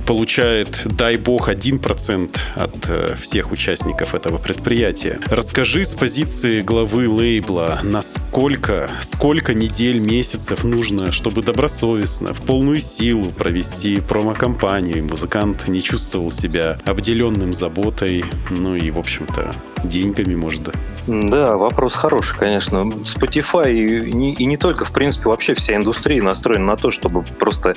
получает, 0.06 0.82
дай 0.84 1.16
бог, 1.16 1.48
1% 1.48 2.38
от 2.56 2.90
э, 2.90 3.16
всех 3.18 3.54
участников 3.54 4.14
этого 4.14 4.38
предприятия. 4.38 5.20
Расскажи 5.28 5.86
с 5.86 5.94
позиции 5.94 6.60
главы 6.60 7.08
лейбла, 7.08 7.80
насколько, 7.84 8.90
сколько 9.02 9.54
недель, 9.54 10.00
месяцев 10.00 10.66
нужно, 10.66 11.14
чтобы 11.14 11.42
добросовестно, 11.42 12.34
в 12.34 12.42
полную 12.42 12.82
силу 12.82 13.32
провести 13.32 14.02
промо-компанию, 14.02 15.06
музыкант 15.06 15.70
не 15.70 15.82
чувствовал 15.82 16.32
себя 16.32 16.80
обделенным 16.84 17.54
заботой, 17.54 18.26
ну 18.50 18.76
и, 18.76 18.92
в 18.92 19.00
общем-то, 19.00 19.56
деньгами, 19.86 20.36
может, 20.36 20.70
Да, 21.08 21.56
вопрос 21.56 21.94
хороший, 21.94 22.38
конечно. 22.38 22.78
Spotify 23.06 23.74
и 23.74 24.12
не, 24.12 24.34
и 24.34 24.46
не 24.46 24.58
только, 24.58 24.84
в 24.84 24.92
принципе, 24.92 25.30
вообще 25.30 25.54
вся 25.54 25.76
индустрия 25.76 26.22
настроена 26.22 26.66
на 26.66 26.76
то, 26.76 26.92
чтобы 26.92 27.24
просто 27.24 27.74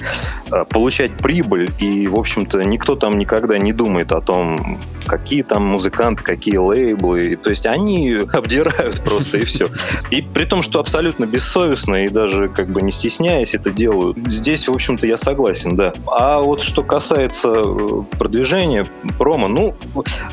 э, 0.51 0.65
получать 0.69 1.13
прибыль, 1.13 1.71
и, 1.79 2.09
в 2.09 2.19
общем-то, 2.19 2.61
никто 2.65 2.97
там 2.97 3.19
никогда 3.19 3.57
не 3.59 3.73
думает 3.73 4.11
о 4.11 4.21
том, 4.21 4.81
какие 5.07 5.43
там 5.43 5.65
музыканты, 5.65 6.25
какие 6.25 6.57
лейблы. 6.57 7.37
То 7.37 7.51
есть 7.51 7.67
они 7.67 8.15
обдирают 8.33 9.01
просто 9.03 9.39
и 9.39 9.45
все. 9.45 9.67
И 10.11 10.23
при 10.23 10.45
том, 10.45 10.63
что 10.63 10.81
абсолютно 10.81 11.25
бессовестно 11.25 12.05
и 12.05 12.09
даже 12.09 12.49
как 12.49 12.69
бы 12.69 12.83
не 12.83 12.91
стесняясь 12.91 13.55
это 13.55 13.71
делают. 13.71 14.17
Здесь, 14.27 14.67
в 14.67 14.73
общем-то, 14.73 15.07
я 15.07 15.17
согласен, 15.17 15.77
да. 15.77 15.93
А 16.07 16.41
вот 16.41 16.63
что 16.63 16.83
касается 16.83 17.53
э, 17.55 18.03
продвижения, 18.19 18.87
промо, 19.19 19.47
ну, 19.47 19.75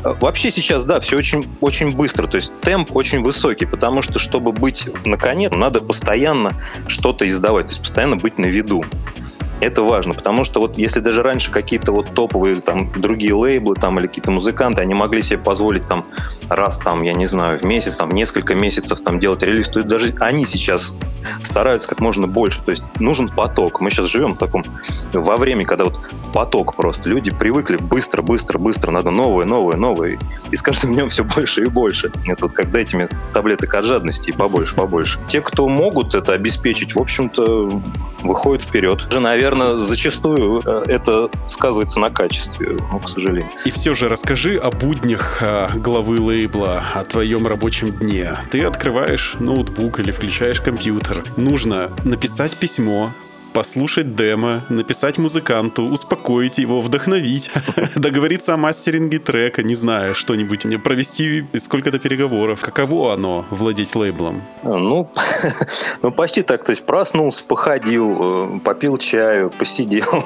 вообще 0.04 0.50
сейчас, 0.50 0.84
да, 0.84 1.00
все 1.00 1.18
очень, 1.18 1.45
очень 1.62 1.95
быстро. 1.95 2.26
То 2.26 2.38
есть 2.38 2.52
темп 2.62 2.86
очень 2.91 3.21
высокий, 3.23 3.65
потому 3.65 4.01
что, 4.01 4.19
чтобы 4.19 4.51
быть 4.51 4.85
на 5.05 5.17
коне, 5.17 5.49
надо 5.49 5.81
постоянно 5.81 6.51
что-то 6.88 7.27
издавать, 7.27 7.67
то 7.67 7.71
есть 7.71 7.81
постоянно 7.81 8.15
быть 8.15 8.38
на 8.38 8.45
виду. 8.45 8.83
Это 9.60 9.82
важно, 9.82 10.14
потому 10.14 10.43
что 10.43 10.60
вот 10.60 10.78
если 10.78 10.99
даже 10.99 11.24
раньше 11.24 11.51
какие-то 11.51 11.91
вот 11.91 12.10
топовые 12.14 12.55
там 12.55 12.91
другие 12.95 13.34
лейблы 13.34 13.76
там 13.76 13.97
или 13.99 14.08
какие-то 14.08 14.32
музыканты, 14.32 14.82
они 14.82 14.93
могли 14.93 15.24
себе 15.24 15.39
позволить 15.39 15.88
там 15.88 16.05
раз 16.49 16.78
там, 16.78 17.01
я 17.01 17.14
не 17.14 17.26
знаю, 17.26 17.60
в 17.60 17.64
месяц, 17.64 17.97
там 17.97 18.12
несколько 18.12 18.55
месяцев 18.55 18.99
там 19.01 19.20
делать 19.20 19.41
релиз, 19.41 19.70
то 19.70 19.82
даже 19.82 20.14
они 20.20 20.45
сейчас 20.45 20.93
стараются 21.43 21.88
как 21.88 21.99
можно 21.99 22.28
больше, 22.28 22.62
то 22.64 22.72
есть 22.72 22.84
нужен 22.99 23.28
поток. 23.30 23.82
Мы 23.82 23.89
сейчас 23.89 24.05
живем 24.05 24.34
в 24.34 24.38
таком, 24.38 24.64
во 25.12 25.38
время, 25.38 25.66
когда 25.66 25.86
вот 25.86 25.99
поток 26.34 26.76
просто, 26.76 27.10
люди 27.10 27.32
привыкли 27.32 27.78
быстро, 27.78 28.22
быстро, 28.22 28.60
быстро, 28.60 28.91
надо 28.91 29.12
новое, 29.12 29.45
новое, 29.45 29.76
новое, 29.76 30.18
и 30.51 30.55
с 30.55 30.62
каждым 30.62 30.93
днем 30.93 31.10
все 31.10 31.24
больше 31.24 31.64
и 31.64 31.66
больше. 31.66 32.12
Это 32.28 32.47
вот 32.47 32.53
дайте 32.72 32.95
мне 32.95 33.10
таблеток 33.34 33.74
от 33.74 33.86
жадности 33.86 34.30
и 34.30 34.34
побольше, 34.34 34.76
побольше. 34.76 35.20
Те, 35.28 35.41
кто 35.41 35.68
могут 35.68 36.16
это 36.16 36.34
обеспечить, 36.34 36.95
в 36.95 36.99
общем-то, 36.99 37.82
выходят 38.22 38.64
вперед. 38.64 39.01
Же, 39.12 39.20
наверное, 39.20 39.47
зачастую 39.76 40.62
э, 40.66 40.84
это 40.88 41.30
сказывается 41.48 42.00
на 42.00 42.10
качестве, 42.10 42.78
ну, 42.91 43.00
к 43.00 43.10
сожалению. 43.10 43.50
И 43.66 43.72
все 43.72 43.93
же 43.93 44.10
расскажи 44.10 44.58
о 44.58 44.72
буднях 44.72 45.39
э, 45.41 45.70
главы 45.76 46.20
лейбла, 46.20 46.84
о 46.93 47.04
твоем 47.04 47.48
рабочем 47.48 47.91
дне. 47.91 48.38
Ты 48.52 48.64
открываешь 48.64 49.36
ноутбук 49.39 50.00
или 50.00 50.12
включаешь 50.12 50.62
компьютер. 50.62 51.24
Нужно 51.36 51.89
написать 52.04 52.56
письмо, 52.56 53.12
послушать 53.58 54.16
демо, 54.16 54.62
написать 54.70 55.18
музыканту, 55.18 55.82
успокоить 55.82 56.60
его, 56.60 56.80
вдохновить, 56.80 57.49
договориться 57.95 58.53
о 58.53 58.58
мастеринге 58.58 59.18
трека, 59.18 59.64
не 59.64 59.74
знаю, 59.74 60.14
что-нибудь, 60.14 60.68
провести 60.84 61.43
сколько-то 61.58 61.97
переговоров. 61.97 62.62
Каково 62.62 63.14
оно 63.14 63.45
владеть 63.49 63.95
лейблом? 63.95 64.43
Ну, 64.62 65.10
ну, 66.03 66.12
почти 66.12 66.43
так. 66.43 66.66
То 66.66 66.70
есть 66.70 66.86
проснулся, 66.86 67.43
походил, 67.43 68.58
э, 68.58 68.60
попил 68.60 68.99
чаю, 68.99 69.49
посидел, 69.49 70.24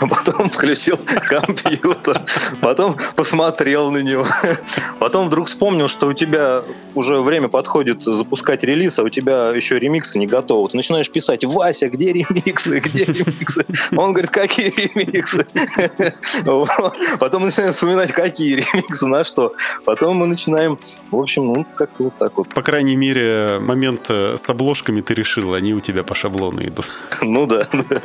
потом 0.00 0.50
включил 0.50 0.98
компьютер, 1.28 2.20
потом 2.60 2.96
посмотрел 3.14 3.92
на 3.92 3.98
него, 3.98 4.26
потом 4.98 5.28
вдруг 5.28 5.46
вспомнил, 5.46 5.86
что 5.86 6.08
у 6.08 6.14
тебя 6.14 6.64
уже 6.96 7.22
время 7.22 7.46
подходит 7.46 8.02
запускать 8.02 8.64
релиз, 8.64 8.98
а 8.98 9.04
у 9.04 9.08
тебя 9.08 9.50
еще 9.50 9.78
ремиксы 9.78 10.18
не 10.18 10.26
готовы. 10.26 10.68
Ты 10.70 10.76
начинаешь 10.76 11.08
писать, 11.08 11.44
Вася, 11.44 11.86
где 11.88 12.12
ремикс? 12.12 12.39
Ремиксы, 12.40 12.78
где 12.80 13.04
ремиксы? 13.04 13.64
Он 13.92 14.12
говорит, 14.12 14.30
какие 14.30 14.70
ремиксы? 14.70 15.46
Потом 17.18 17.42
мы 17.42 17.46
начинаем 17.46 17.72
вспоминать, 17.72 18.12
какие 18.12 18.56
ремиксы, 18.56 19.06
на 19.06 19.24
что. 19.24 19.52
Потом 19.84 20.16
мы 20.16 20.26
начинаем, 20.26 20.78
в 21.10 21.16
общем, 21.16 21.46
ну, 21.46 21.66
как-то 21.74 22.04
вот 22.04 22.14
так 22.16 22.36
вот. 22.36 22.48
По 22.48 22.62
крайней 22.62 22.96
мере, 22.96 23.58
момент 23.60 24.06
э, 24.08 24.36
с 24.36 24.48
обложками 24.48 25.00
ты 25.00 25.14
решил, 25.14 25.54
они 25.54 25.74
у 25.74 25.80
тебя 25.80 26.02
по 26.02 26.14
шаблону 26.14 26.60
идут. 26.60 26.86
Ну 27.22 27.46
да, 27.46 27.66
да. 27.72 28.02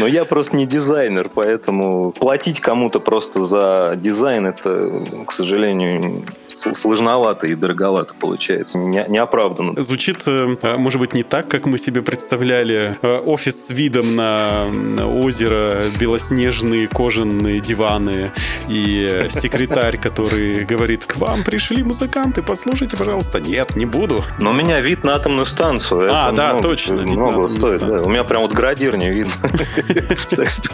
Но 0.00 0.06
я 0.06 0.24
просто 0.24 0.56
не 0.56 0.66
дизайнер, 0.66 1.30
поэтому 1.32 2.12
платить 2.12 2.60
кому-то 2.60 3.00
просто 3.00 3.44
за 3.44 3.94
дизайн, 3.96 4.46
это, 4.46 5.04
к 5.26 5.32
сожалению, 5.32 6.24
сложновато 6.48 7.46
и 7.46 7.54
дороговато 7.54 8.14
получается, 8.18 8.78
не, 8.78 9.04
неоправданно. 9.08 9.80
Звучит, 9.82 10.18
э, 10.26 10.76
может 10.76 11.00
быть, 11.00 11.14
не 11.14 11.22
так, 11.22 11.48
как 11.48 11.66
мы 11.66 11.78
себе 11.78 12.02
представляли. 12.02 12.96
Э, 13.02 13.18
офис 13.18 13.66
с 13.66 13.70
видом 13.70 14.16
на 14.16 14.66
озеро, 15.04 15.84
белоснежные 15.98 16.88
кожаные 16.88 17.60
диваны 17.60 18.30
и 18.68 19.26
секретарь, 19.30 19.98
который 20.02 20.64
говорит, 20.64 21.04
к 21.04 21.16
вам 21.16 21.42
пришли 21.44 21.82
музыканты, 21.82 22.42
послушайте, 22.42 22.96
пожалуйста. 22.96 23.40
Нет, 23.40 23.76
не 23.76 23.86
буду. 23.86 24.24
Но 24.38 24.50
у 24.50 24.52
меня 24.52 24.80
вид 24.80 25.04
на 25.04 25.14
атомную 25.14 25.46
станцию. 25.46 26.10
А, 26.12 26.32
да, 26.32 26.54
много, 26.54 26.62
точно. 26.62 26.94
Много 27.02 27.48
стоит, 27.48 27.80
да. 27.80 28.02
У 28.02 28.08
меня 28.08 28.24
прям 28.24 28.42
вот 28.42 28.52
градир 28.52 28.96
не 28.96 29.10
видно. 29.10 29.32
Так 30.30 30.50
что 30.50 30.70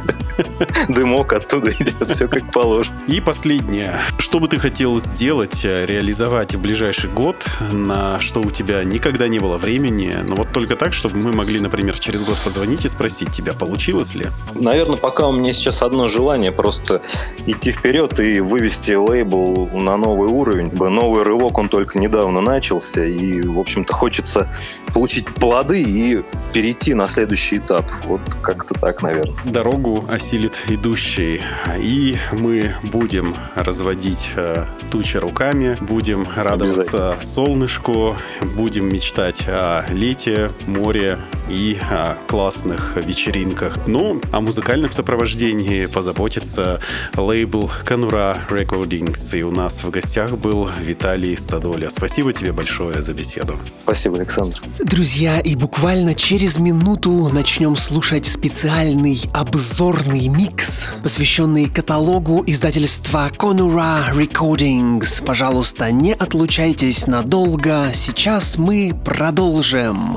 дымок 0.89 1.33
оттуда 1.33 1.71
идет, 1.71 2.11
все 2.11 2.27
как 2.27 2.51
положено. 2.53 2.97
И 3.07 3.21
последнее. 3.21 3.95
Что 4.19 4.41
бы 4.41 4.49
ты 4.49 4.59
хотел 4.59 4.99
сделать, 5.01 5.64
э, 5.65 5.87
реализовать 5.87 6.55
в 6.55 6.61
ближайший 6.61 7.11
год, 7.11 7.37
на 7.73 8.21
что 8.21 8.41
у 8.41 8.51
тебя 8.51 8.85
никогда 8.85 9.29
не 9.29 9.39
было 9.39 9.59
времени, 9.59 10.17
но 10.25 10.37
вот 10.37 10.49
только 10.53 10.77
так, 10.77 10.93
чтобы 10.93 11.17
мы 11.17 11.33
могли, 11.33 11.61
например, 11.61 11.99
через 11.99 12.23
год 12.23 12.39
позвонить 12.45 12.85
и 12.85 12.89
спросить 12.89 13.31
тебя, 13.33 13.53
получилось 13.53 14.15
ли? 14.15 14.27
Наверное, 14.55 14.97
пока 14.97 15.27
у 15.27 15.33
меня 15.33 15.53
сейчас 15.53 15.83
одно 15.83 16.09
желание 16.09 16.53
просто 16.53 17.03
идти 17.47 17.73
вперед 17.73 18.19
и 18.21 18.41
вывести 18.41 18.93
лейбл 18.93 19.71
на 19.73 19.97
новый 19.97 20.29
уровень. 20.29 20.71
Новый 20.73 21.23
рывок, 21.23 21.59
он 21.59 21.69
только 21.69 21.99
недавно 21.99 22.41
начался, 22.41 23.05
и, 23.05 23.43
в 23.43 23.59
общем-то, 23.59 23.93
хочется 23.93 24.49
получить 24.93 25.27
плоды 25.27 25.83
и 25.83 26.23
перейти 26.53 26.95
на 26.95 27.07
следующий 27.07 27.59
этап. 27.59 27.85
Вот 28.05 28.21
как-то 28.43 28.75
так, 28.75 29.03
наверное. 29.03 29.35
Дорогу 29.45 30.05
осилит 30.09 30.57
идущий. 30.69 31.41
И 31.79 32.17
мы 32.33 32.75
будем 32.85 33.35
разводить 33.55 34.31
э, 34.37 34.65
тучи 34.91 35.17
руками, 35.17 35.54
будем 35.81 36.27
радоваться 36.37 37.17
солнышку, 37.21 38.17
будем 38.55 38.93
мечтать 38.93 39.45
о 39.47 39.85
лете, 39.91 40.51
море 40.67 41.19
и 41.49 41.77
о 41.91 42.17
классных 42.27 42.97
вечеринках. 42.97 43.79
Ну, 43.87 44.21
о 44.33 44.41
музыкальном 44.41 44.91
сопровождении 44.93 45.87
позаботится 45.87 46.81
лейбл 47.17 47.71
Конура 47.85 48.37
Recordings. 48.49 49.37
И 49.37 49.43
у 49.43 49.51
нас 49.51 49.85
в 49.85 49.91
гостях 49.91 50.33
был 50.33 50.69
Виталий 50.81 51.37
Стадоля. 51.37 51.91
Спасибо 51.91 52.33
тебе 52.33 52.53
большое 52.53 53.03
за 53.03 53.15
беседу. 53.15 53.59
Спасибо, 53.83 54.17
Александр. 54.17 54.61
Друзья, 54.79 55.41
и 55.41 55.55
буквально 55.55 56.15
через 56.15 56.59
минуту 56.59 57.31
начнем 57.33 57.77
слушать 57.77 58.27
специальный 58.27 59.21
обзорный 59.33 60.29
микс, 60.29 60.89
посвященный 61.03 61.69
каталогу 61.69 62.43
издательства 62.47 63.31
Conura 63.37 64.15
Recordings. 64.15 65.23
Пожалуйста, 65.45 65.91
не 65.91 66.15
отлучайтесь 66.15 67.07
надолго. 67.07 67.93
Сейчас 67.93 68.57
мы 68.57 68.95
продолжим. 69.05 70.17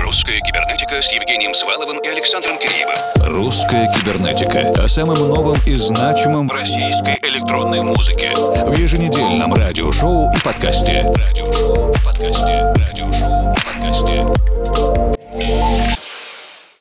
Русская 0.00 0.40
кибернетика 0.40 1.02
с 1.02 1.12
Евгением 1.12 1.52
Сваловым 1.52 1.98
и 1.98 2.08
Александром 2.08 2.58
Киреевым. 2.58 2.94
Русская 3.16 3.92
кибернетика. 3.92 4.70
О 4.82 4.88
самом 4.88 5.18
новом 5.24 5.58
и 5.66 5.74
значимом 5.74 6.48
в 6.48 6.52
российской 6.52 7.18
электронной 7.20 7.82
музыке. 7.82 8.32
В 8.34 8.74
еженедельном 8.78 9.52
радиошоу 9.52 10.32
и 10.34 10.38
подкасте. 10.42 11.02
Радиошоу 11.02 11.90
и 11.90 11.98
подкасте. 12.02 12.74
Радиошоу 12.88 13.52
и 13.52 13.56
подкасте. 13.66 14.24